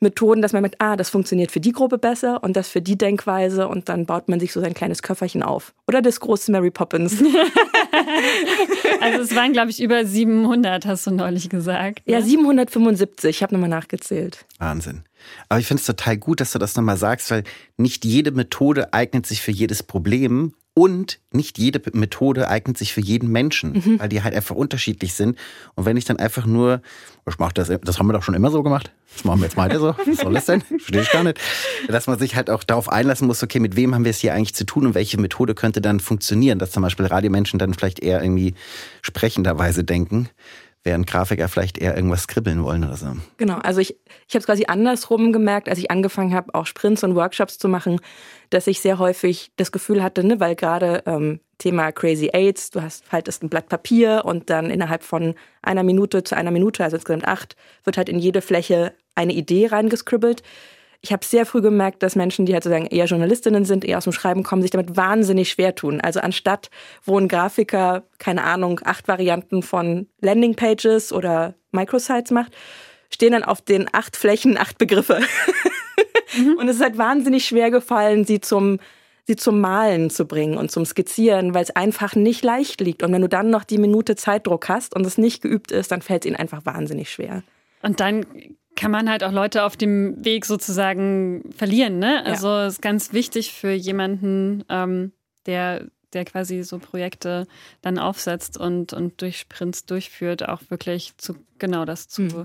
[0.00, 2.96] Methoden, dass man merkt, ah, das funktioniert für die Gruppe besser und das für die
[2.96, 5.74] Denkweise und dann baut man sich so sein kleines Köfferchen auf.
[5.86, 7.18] Oder das große Mary Poppins.
[9.00, 12.06] also es waren, glaube ich, über 700, hast du neulich gesagt.
[12.06, 12.14] Ne?
[12.14, 14.46] Ja, 775, ich habe nochmal nachgezählt.
[14.58, 15.02] Wahnsinn.
[15.48, 17.44] Aber ich finde es total gut, dass du das nochmal sagst, weil
[17.76, 23.00] nicht jede Methode eignet sich für jedes Problem und nicht jede Methode eignet sich für
[23.00, 23.98] jeden Menschen, mhm.
[23.98, 25.38] weil die halt einfach unterschiedlich sind.
[25.74, 26.82] Und wenn ich dann einfach nur,
[27.26, 29.56] ich mach das, das haben wir doch schon immer so gemacht, das machen wir jetzt
[29.56, 30.60] weiter so, was soll das denn?
[30.60, 31.40] Verstehe ich gar nicht.
[31.88, 34.34] Dass man sich halt auch darauf einlassen muss, okay, mit wem haben wir es hier
[34.34, 38.00] eigentlich zu tun und welche Methode könnte dann funktionieren, dass zum Beispiel Radiomenschen dann vielleicht
[38.00, 38.54] eher irgendwie
[39.00, 40.28] sprechenderweise denken
[40.86, 43.08] während Grafiker vielleicht eher irgendwas skribbeln wollen oder so.
[43.36, 43.96] Genau, also ich,
[44.28, 47.68] ich habe es quasi andersrum gemerkt, als ich angefangen habe, auch Sprints und Workshops zu
[47.68, 48.00] machen,
[48.50, 52.82] dass ich sehr häufig das Gefühl hatte, ne, weil gerade ähm, Thema Crazy Aids, du
[52.82, 56.96] hast faltest ein Blatt Papier und dann innerhalb von einer Minute zu einer Minute, also
[56.96, 60.42] insgesamt acht, wird halt in jede Fläche eine Idee reingescribbelt
[61.00, 64.04] ich habe sehr früh gemerkt, dass Menschen, die halt sozusagen eher Journalistinnen sind, eher aus
[64.04, 66.00] dem Schreiben kommen, sich damit wahnsinnig schwer tun.
[66.00, 66.70] Also anstatt,
[67.04, 72.56] wo ein Grafiker, keine Ahnung, acht Varianten von Landingpages oder Microsites macht,
[73.10, 75.20] stehen dann auf den acht Flächen acht Begriffe.
[76.36, 76.56] Mhm.
[76.58, 78.78] Und es ist halt wahnsinnig schwer gefallen, sie zum
[79.26, 83.02] sie zum Malen zu bringen und zum Skizzieren, weil es einfach nicht leicht liegt.
[83.02, 86.00] Und wenn du dann noch die Minute Zeitdruck hast und es nicht geübt ist, dann
[86.00, 87.42] fällt es ihnen einfach wahnsinnig schwer.
[87.82, 88.24] Und dann
[88.76, 91.98] kann man halt auch Leute auf dem Weg sozusagen verlieren.
[91.98, 92.24] Ne?
[92.24, 92.66] Also ja.
[92.66, 95.12] ist ganz wichtig für jemanden, ähm,
[95.46, 97.46] der, der quasi so Projekte
[97.80, 102.44] dann aufsetzt und, und durch Sprints durchführt, auch wirklich zu genau das zu, mhm.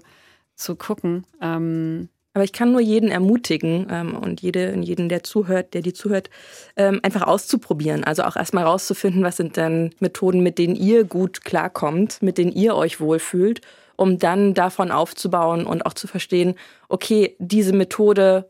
[0.55, 1.25] zu gucken.
[1.41, 5.91] Ähm, aber ich kann nur jeden ermutigen ähm, und jede, jeden, der zuhört, der die
[5.91, 6.29] zuhört,
[6.77, 8.05] ähm, einfach auszuprobieren.
[8.05, 12.53] Also auch erstmal rauszufinden, was sind denn Methoden, mit denen ihr gut klarkommt, mit denen
[12.53, 13.59] ihr euch wohlfühlt
[14.01, 16.55] um dann davon aufzubauen und auch zu verstehen,
[16.89, 18.49] okay, diese Methode,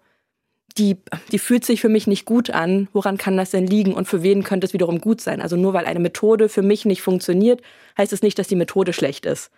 [0.77, 0.95] die,
[1.33, 2.87] die fühlt sich für mich nicht gut an.
[2.93, 5.41] Woran kann das denn liegen und für wen könnte es wiederum gut sein?
[5.41, 7.61] Also nur weil eine Methode für mich nicht funktioniert,
[7.97, 9.51] heißt es nicht, dass die Methode schlecht ist,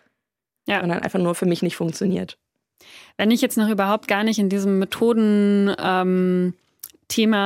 [0.65, 0.79] ja.
[0.79, 2.39] sondern einfach nur für mich nicht funktioniert.
[3.15, 6.55] Wenn ich jetzt noch überhaupt gar nicht in diesem Methoden-Thema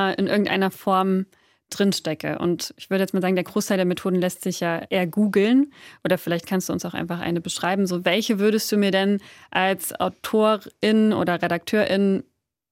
[0.08, 1.26] ähm, in irgendeiner Form
[1.70, 2.38] drinstecke.
[2.38, 5.72] Und ich würde jetzt mal sagen, der Großteil der Methoden lässt sich ja eher googeln.
[6.04, 7.86] Oder vielleicht kannst du uns auch einfach eine beschreiben.
[7.86, 12.24] So, welche würdest du mir denn als Autorin oder Redakteurin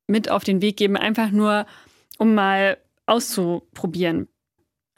[0.06, 1.66] mit auf den Weg geben, einfach nur,
[2.18, 4.28] um mal auszuprobieren?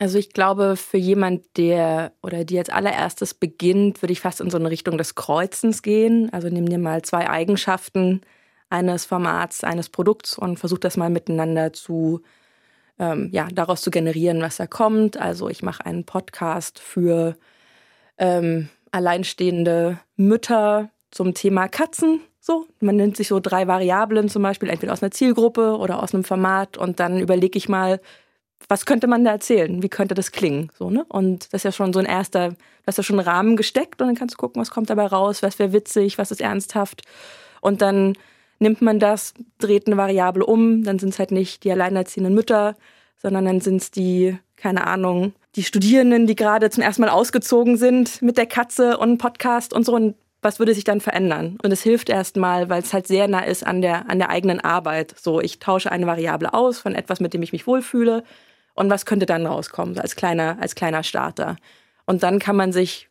[0.00, 4.48] Also ich glaube, für jemand, der oder die als allererstes beginnt, würde ich fast in
[4.48, 6.32] so eine Richtung des Kreuzens gehen.
[6.32, 8.20] Also nimm dir mal zwei Eigenschaften
[8.70, 12.22] eines Formats, eines Produkts und versuch das mal miteinander zu
[12.98, 15.16] ähm, ja, daraus zu generieren, was da kommt.
[15.16, 17.36] Also ich mache einen Podcast für
[18.18, 22.20] ähm, alleinstehende Mütter zum Thema Katzen.
[22.40, 26.14] So, man nimmt sich so drei Variablen zum Beispiel, entweder aus einer Zielgruppe oder aus
[26.14, 28.00] einem Format und dann überlege ich mal,
[28.68, 29.82] was könnte man da erzählen?
[29.82, 30.70] Wie könnte das klingen?
[30.76, 31.04] So, ne?
[31.08, 34.00] Und das ist ja schon so ein erster, du hast ja schon einen Rahmen gesteckt
[34.00, 37.02] und dann kannst du gucken, was kommt dabei raus, was wäre witzig, was ist ernsthaft.
[37.60, 38.14] Und dann
[38.58, 42.76] nimmt man das, dreht eine Variable um, dann sind es halt nicht die alleinerziehenden Mütter,
[43.16, 47.76] sondern dann sind es die, keine Ahnung, die Studierenden, die gerade zum ersten Mal ausgezogen
[47.76, 49.94] sind mit der Katze und Podcast und so.
[49.94, 51.58] Und was würde sich dann verändern?
[51.62, 54.60] Und es hilft erstmal, weil es halt sehr nah ist an der, an der eigenen
[54.60, 55.14] Arbeit.
[55.18, 58.22] So, ich tausche eine Variable aus von etwas, mit dem ich mich wohlfühle.
[58.74, 61.56] Und was könnte dann rauskommen, als kleiner, als kleiner Starter?
[62.06, 63.08] Und dann kann man sich,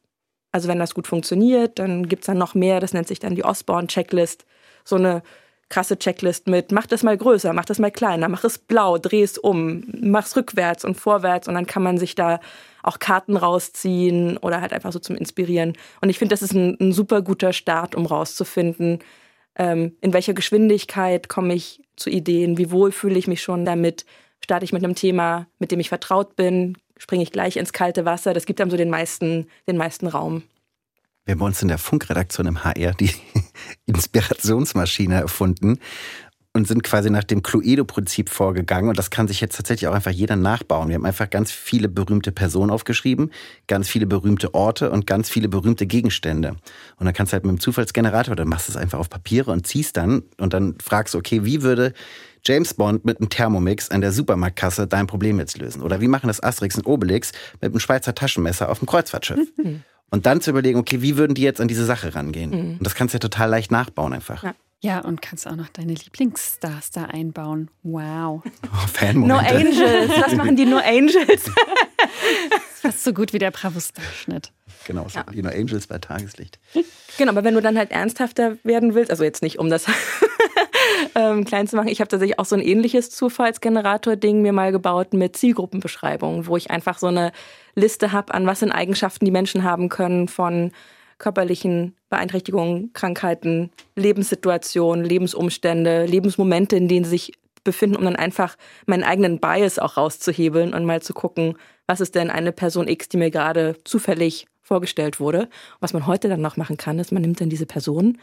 [0.53, 3.43] also wenn das gut funktioniert, dann gibt's dann noch mehr, das nennt sich dann die
[3.43, 4.45] Osborne-Checklist,
[4.87, 5.21] so eine
[5.69, 9.21] krasse Checklist mit, mach das mal größer, mach das mal kleiner, mach es blau, dreh
[9.21, 12.39] es um, mach es rückwärts und vorwärts und dann kann man sich da
[12.83, 15.73] auch Karten rausziehen oder halt einfach so zum Inspirieren.
[16.01, 18.99] Und ich finde, das ist ein, ein, super guter Start, um rauszufinden,
[19.57, 24.05] ähm, in welcher Geschwindigkeit komme ich zu Ideen, wie wohl fühle ich mich schon damit,
[24.41, 28.05] starte ich mit einem Thema, mit dem ich vertraut bin, springe ich gleich ins kalte
[28.05, 28.33] Wasser.
[28.33, 30.43] Das gibt einem so den meisten, den meisten Raum.
[31.27, 33.11] Wir haben bei uns in der Funkredaktion im HR die
[33.85, 35.79] Inspirationsmaschine erfunden.
[36.53, 38.89] und sind quasi nach dem Cluedo-Prinzip vorgegangen.
[38.89, 40.87] Und das kann sich jetzt tatsächlich auch einfach jeder nachbauen.
[40.87, 43.31] Wir haben einfach ganz viele berühmte Personen aufgeschrieben,
[43.67, 46.55] ganz viele berühmte Orte und ganz viele berühmte Gegenstände.
[46.95, 49.51] Und dann kannst du halt mit dem Zufallsgenerator, dann machst du es einfach auf Papiere
[49.51, 51.91] und ziehst dann und dann fragst du, okay, wie würde
[52.45, 55.81] James Bond mit einem Thermomix an der Supermarktkasse dein Problem jetzt lösen?
[55.81, 59.39] Oder wie machen das Asterix und Obelix mit einem Schweizer Taschenmesser auf dem Kreuzfahrtschiff?
[59.57, 59.83] Mhm.
[60.09, 62.51] Und dann zu überlegen, okay, wie würden die jetzt an diese Sache rangehen?
[62.51, 62.77] Mhm.
[62.77, 64.43] Und das kannst du ja total leicht nachbauen einfach.
[64.43, 64.55] Ja.
[64.79, 67.71] Ja, und kannst auch noch deine Lieblingsstars da einbauen.
[67.81, 68.43] Wow.
[68.65, 70.11] Oh, Fan No Angels.
[70.21, 71.49] Was machen die No Angels?
[72.75, 74.51] Fast so gut wie der Bravo-Starschnitt.
[74.85, 75.25] Genau, so ja.
[75.33, 76.59] die No Angels bei Tageslicht.
[77.17, 79.85] Genau, aber wenn du dann halt ernsthafter werden willst, also jetzt nicht um das
[81.17, 85.13] ähm, klein zu machen, ich habe tatsächlich auch so ein ähnliches Zufallsgenerator-Ding mir mal gebaut
[85.13, 87.31] mit Zielgruppenbeschreibungen, wo ich einfach so eine
[87.73, 90.71] Liste habe, an was sind Eigenschaften die Menschen haben können von
[91.17, 98.55] körperlichen Beeinträchtigungen, Krankheiten, Lebenssituationen, Lebensumstände, Lebensmomente, in denen sie sich befinden, um dann einfach
[98.85, 101.57] meinen eigenen Bias auch rauszuhebeln und mal zu gucken,
[101.87, 105.49] was ist denn eine Person X, die mir gerade zufällig vorgestellt wurde.
[105.79, 108.19] Was man heute dann noch machen kann, ist, man nimmt dann diese Person,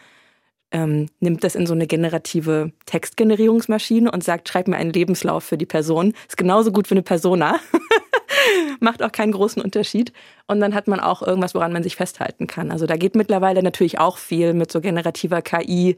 [0.70, 5.58] ähm, nimmt das in so eine generative Textgenerierungsmaschine und sagt, schreib mir einen Lebenslauf für
[5.58, 6.14] die Person.
[6.28, 7.60] Ist genauso gut wie eine Persona.
[8.80, 10.12] macht auch keinen großen Unterschied.
[10.46, 12.70] Und dann hat man auch irgendwas, woran man sich festhalten kann.
[12.70, 15.96] Also da geht mittlerweile natürlich auch viel mit so generativer KI,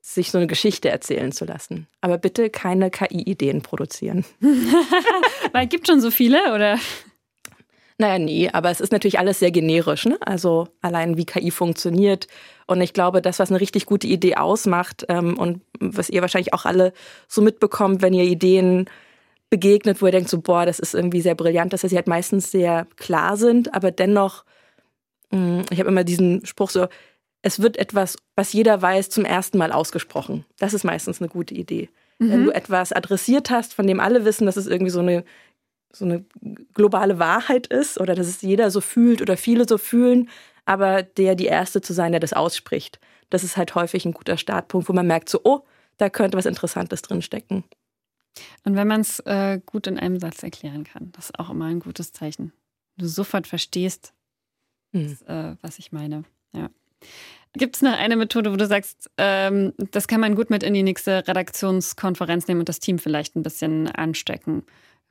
[0.00, 1.86] sich so eine Geschichte erzählen zu lassen.
[2.00, 4.24] Aber bitte keine KI-Ideen produzieren.
[5.52, 6.78] Weil es gibt schon so viele, oder?
[8.02, 10.06] Naja, nee, aber es ist natürlich alles sehr generisch.
[10.06, 10.18] Ne?
[10.22, 12.26] Also allein wie KI funktioniert.
[12.66, 16.52] Und ich glaube, das, was eine richtig gute Idee ausmacht ähm, und was ihr wahrscheinlich
[16.52, 16.92] auch alle
[17.28, 18.86] so mitbekommt, wenn ihr Ideen
[19.50, 22.50] begegnet, wo ihr denkt so, boah, das ist irgendwie sehr brillant, dass sie halt meistens
[22.50, 24.44] sehr klar sind, aber dennoch,
[25.30, 26.88] mm, ich habe immer diesen Spruch so,
[27.42, 30.44] es wird etwas, was jeder weiß, zum ersten Mal ausgesprochen.
[30.58, 31.88] Das ist meistens eine gute Idee.
[32.18, 32.30] Mhm.
[32.30, 35.22] Wenn du etwas adressiert hast, von dem alle wissen, dass es irgendwie so eine,
[35.92, 36.24] so eine
[36.74, 40.28] globale Wahrheit ist oder dass es jeder so fühlt oder viele so fühlen,
[40.64, 43.00] aber der die Erste zu sein, der das ausspricht.
[43.30, 45.62] Das ist halt häufig ein guter Startpunkt, wo man merkt so, oh,
[45.96, 47.64] da könnte was Interessantes drinstecken.
[48.64, 51.66] Und wenn man es äh, gut in einem Satz erklären kann, das ist auch immer
[51.66, 52.52] ein gutes Zeichen.
[52.96, 54.12] Du sofort verstehst,
[54.92, 55.08] mhm.
[55.08, 56.24] das, äh, was ich meine.
[56.54, 56.70] Ja.
[57.54, 60.72] Gibt es noch eine Methode, wo du sagst, ähm, das kann man gut mit in
[60.72, 64.64] die nächste Redaktionskonferenz nehmen und das Team vielleicht ein bisschen anstecken?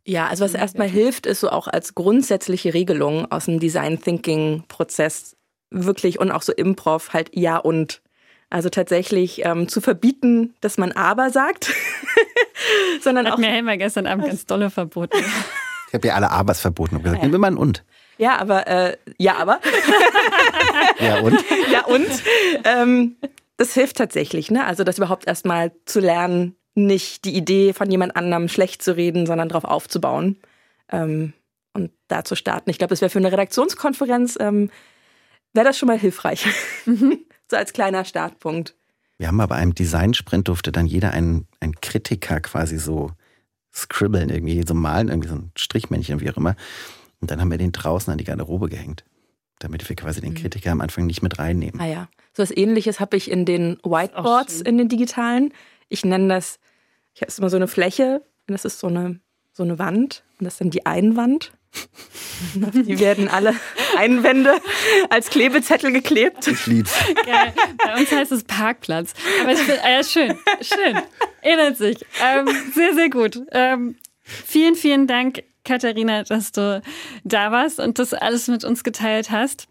[0.05, 4.63] Ja, also was erstmal hilft, ist so auch als grundsätzliche Regelung aus dem Design Thinking
[4.67, 5.35] Prozess
[5.69, 8.01] wirklich und auch so Improv halt ja und.
[8.53, 11.71] Also tatsächlich ähm, zu verbieten, dass man aber sagt,
[13.01, 13.37] sondern Hat auch.
[13.37, 15.17] mir Helmer gestern Abend ganz dolle verboten.
[15.87, 17.23] Ich habe ja alle Abers verboten und gesagt, ja.
[17.23, 17.83] nehmen wir mal ein und.
[18.17, 19.59] Ja, aber äh, ja, aber.
[20.99, 21.43] ja und?
[21.69, 22.07] Ja und.
[22.63, 23.17] Ähm,
[23.57, 24.65] das hilft tatsächlich, ne?
[24.65, 29.25] Also das überhaupt erstmal zu lernen, nicht die Idee von jemand anderem schlecht zu reden,
[29.25, 30.37] sondern darauf aufzubauen
[30.89, 31.33] ähm,
[31.73, 32.69] und da zu starten.
[32.69, 34.69] Ich glaube, das wäre für eine Redaktionskonferenz ähm,
[35.53, 36.45] wäre das schon mal hilfreich.
[36.85, 37.19] Mhm.
[37.49, 38.75] So als kleiner Startpunkt.
[39.17, 43.11] Wir haben aber beim Design-Sprint durfte dann jeder einen, einen Kritiker quasi so
[43.73, 46.55] scribbeln, irgendwie so malen, irgendwie so ein Strichmännchen, wie auch immer.
[47.19, 49.03] Und dann haben wir den draußen an die Garderobe gehängt,
[49.59, 50.37] damit wir quasi den mhm.
[50.37, 51.81] Kritiker am Anfang nicht mit reinnehmen.
[51.81, 52.09] Ah ja.
[52.37, 55.53] So was ähnliches habe ich in den Whiteboards, in den digitalen.
[55.91, 56.59] Ich nenne das,
[57.13, 59.19] ich habe immer so eine Fläche und das ist so eine,
[59.51, 61.51] so eine Wand und das ist dann die Einwand.
[62.73, 63.55] Die werden alle
[63.95, 64.59] Einwände
[65.09, 66.47] als Klebezettel geklebt.
[66.47, 66.93] Ich lieb's.
[67.25, 67.53] Geil.
[67.77, 69.13] Bei uns heißt es Parkplatz.
[69.41, 71.01] Aber ich finde, äh, schön, schön.
[71.41, 71.97] Erinnert sich.
[72.21, 73.41] Ähm, sehr, sehr gut.
[73.51, 76.81] Ähm, vielen, vielen Dank, Katharina, dass du
[77.23, 79.67] da warst und das alles mit uns geteilt hast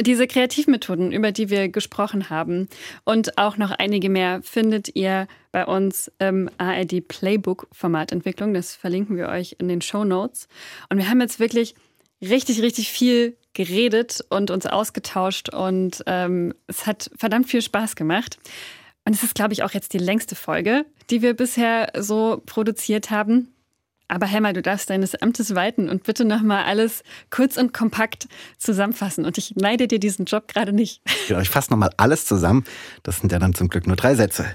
[0.00, 2.68] diese Kreativmethoden, über die wir gesprochen haben
[3.04, 8.54] und auch noch einige mehr, findet ihr bei uns im ARD Playbook Formatentwicklung.
[8.54, 10.48] Das verlinken wir euch in den Show Notes.
[10.90, 11.74] Und wir haben jetzt wirklich
[12.20, 18.38] richtig, richtig viel geredet und uns ausgetauscht und ähm, es hat verdammt viel Spaß gemacht.
[19.06, 23.10] Und es ist, glaube ich, auch jetzt die längste Folge, die wir bisher so produziert
[23.10, 23.54] haben.
[24.08, 29.24] Aber Helmer, du darfst deines Amtes walten und bitte nochmal alles kurz und kompakt zusammenfassen.
[29.24, 31.02] Und ich neide dir diesen Job gerade nicht.
[31.26, 32.64] Genau, ich fasse nochmal alles zusammen.
[33.02, 34.46] Das sind ja dann zum Glück nur drei Sätze.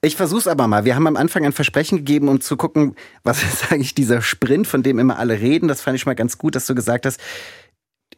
[0.00, 0.84] Ich versuch's aber mal.
[0.84, 4.66] Wir haben am Anfang ein Versprechen gegeben, um zu gucken, was ist eigentlich dieser Sprint,
[4.66, 5.68] von dem immer alle reden.
[5.68, 7.20] Das fand ich mal ganz gut, dass du gesagt hast,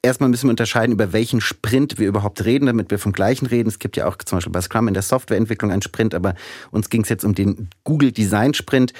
[0.03, 3.69] erstmal müssen wir unterscheiden, über welchen Sprint wir überhaupt reden, damit wir vom gleichen reden.
[3.69, 6.35] Es gibt ja auch zum Beispiel bei Scrum in der Softwareentwicklung einen Sprint, aber
[6.71, 8.93] uns ging es jetzt um den Google Design Sprint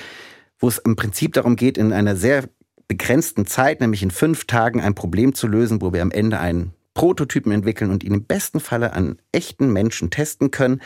[0.59, 2.45] wo es im Prinzip darum geht, in einer sehr
[2.89, 6.73] begrenzten Zeit, nämlich in fünf Tagen, ein Problem zu lösen, wo wir am Ende einen
[6.95, 10.81] Prototypen entwickeln und ihn im besten Falle an echten Menschen testen können.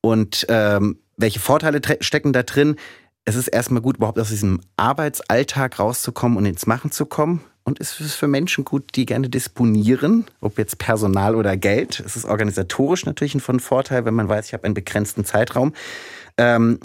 [0.00, 2.76] Und ähm, welche Vorteile stecken da drin?
[3.24, 7.40] Es ist erstmal gut, überhaupt aus diesem Arbeitsalltag rauszukommen und ins Machen zu kommen.
[7.64, 12.02] Und es ist für Menschen gut, die gerne disponieren, ob jetzt Personal oder Geld.
[12.04, 15.72] Es ist organisatorisch natürlich ein Vorteil, wenn man weiß, ich habe einen begrenzten Zeitraum.
[16.36, 16.78] Ähm,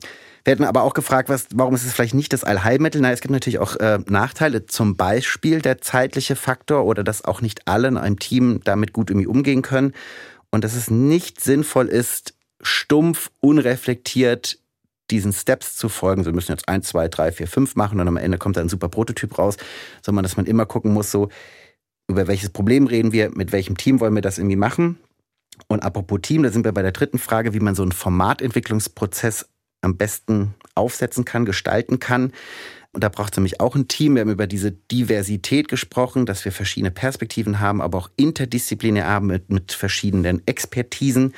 [0.50, 3.00] wir hätten aber auch gefragt, was, warum ist es vielleicht nicht das Allheilmittel?
[3.00, 7.42] Nein, es gibt natürlich auch äh, Nachteile, zum Beispiel der zeitliche Faktor oder dass auch
[7.42, 9.94] nicht alle in einem Team damit gut irgendwie umgehen können
[10.50, 12.34] und dass es nicht sinnvoll ist,
[12.64, 14.58] stumpf, unreflektiert
[15.12, 16.24] diesen Steps zu folgen.
[16.24, 18.62] So, wir müssen jetzt eins, zwei, drei, vier, fünf machen und am Ende kommt da
[18.62, 19.56] ein super Prototyp raus,
[20.02, 21.30] sondern dass man immer gucken muss, so,
[22.08, 24.98] über welches Problem reden wir, mit welchem Team wollen wir das irgendwie machen.
[25.68, 29.49] Und apropos Team, da sind wir bei der dritten Frage, wie man so einen Formatentwicklungsprozess
[29.82, 32.34] am besten aufsetzen kann, gestalten kann.
[32.92, 34.16] Und da braucht es nämlich auch ein Team.
[34.16, 39.28] Wir haben über diese Diversität gesprochen, dass wir verschiedene Perspektiven haben, aber auch interdisziplinär haben
[39.28, 41.36] mit, mit verschiedenen Expertisen,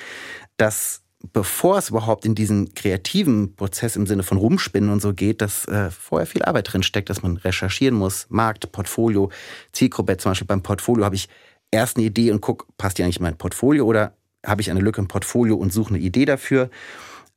[0.56, 1.02] dass
[1.34, 5.66] bevor es überhaupt in diesen kreativen Prozess im Sinne von Rumspinnen und so geht, dass
[5.68, 9.30] äh, vorher viel Arbeit drin steckt, dass man recherchieren muss, Markt, Portfolio,
[9.72, 10.18] Zielgruppe.
[10.18, 11.30] Zum Beispiel beim Portfolio habe ich
[11.70, 14.16] erst eine Idee und gucke, passt die eigentlich in mein Portfolio oder
[14.46, 16.70] habe ich eine Lücke im Portfolio und suche eine Idee dafür,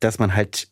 [0.00, 0.68] dass man halt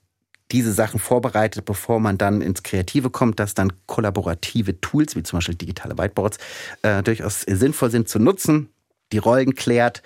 [0.51, 5.39] diese Sachen vorbereitet, bevor man dann ins Kreative kommt, dass dann kollaborative Tools, wie zum
[5.39, 6.39] Beispiel digitale Whiteboards,
[6.83, 8.69] äh, durchaus sinnvoll sind zu nutzen,
[9.13, 10.03] die Rollen klärt,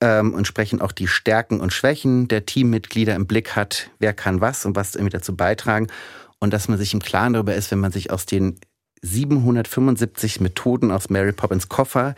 [0.00, 4.64] ähm, entsprechend auch die Stärken und Schwächen der Teammitglieder im Blick hat, wer kann was
[4.64, 5.88] und was irgendwie dazu beitragen
[6.38, 8.58] und dass man sich im Klaren darüber ist, wenn man sich aus den
[9.02, 12.14] 775 Methoden aus Mary Poppins Koffer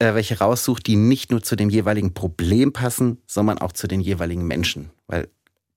[0.00, 4.00] äh, welche raussucht, die nicht nur zu dem jeweiligen Problem passen, sondern auch zu den
[4.00, 4.90] jeweiligen Menschen.
[5.06, 5.28] Weil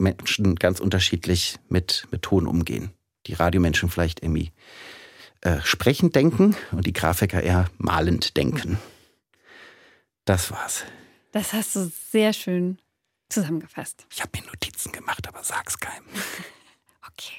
[0.04, 2.92] Menschen ganz unterschiedlich mit Methoden umgehen.
[3.28, 4.52] Die Radiomenschen vielleicht irgendwie
[5.42, 8.78] äh, sprechend denken und die Grafiker eher malend denken.
[10.26, 10.84] Das war's.
[11.32, 12.78] Das hast du sehr schön
[13.30, 14.06] zusammengefasst.
[14.12, 16.06] Ich habe mir Notizen gemacht, aber sag's keinem.
[17.08, 17.34] okay.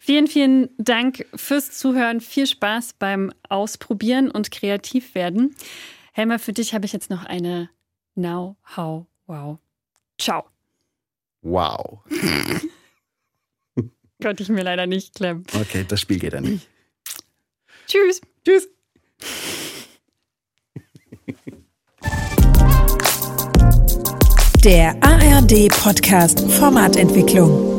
[0.00, 2.20] Vielen, vielen Dank fürs Zuhören.
[2.20, 5.54] Viel Spaß beim Ausprobieren und kreativ werden.
[6.12, 7.68] Helmer, für dich habe ich jetzt noch eine
[8.14, 9.58] Now, How, Wow.
[10.18, 10.55] Ciao.
[11.42, 12.00] Wow.
[14.22, 15.44] Konnte ich mir leider nicht klemmen.
[15.54, 16.68] Okay, das Spiel geht dann nicht.
[17.86, 18.20] Tschüss.
[18.44, 18.68] Tschüss.
[24.64, 27.75] Der ARD Podcast Formatentwicklung.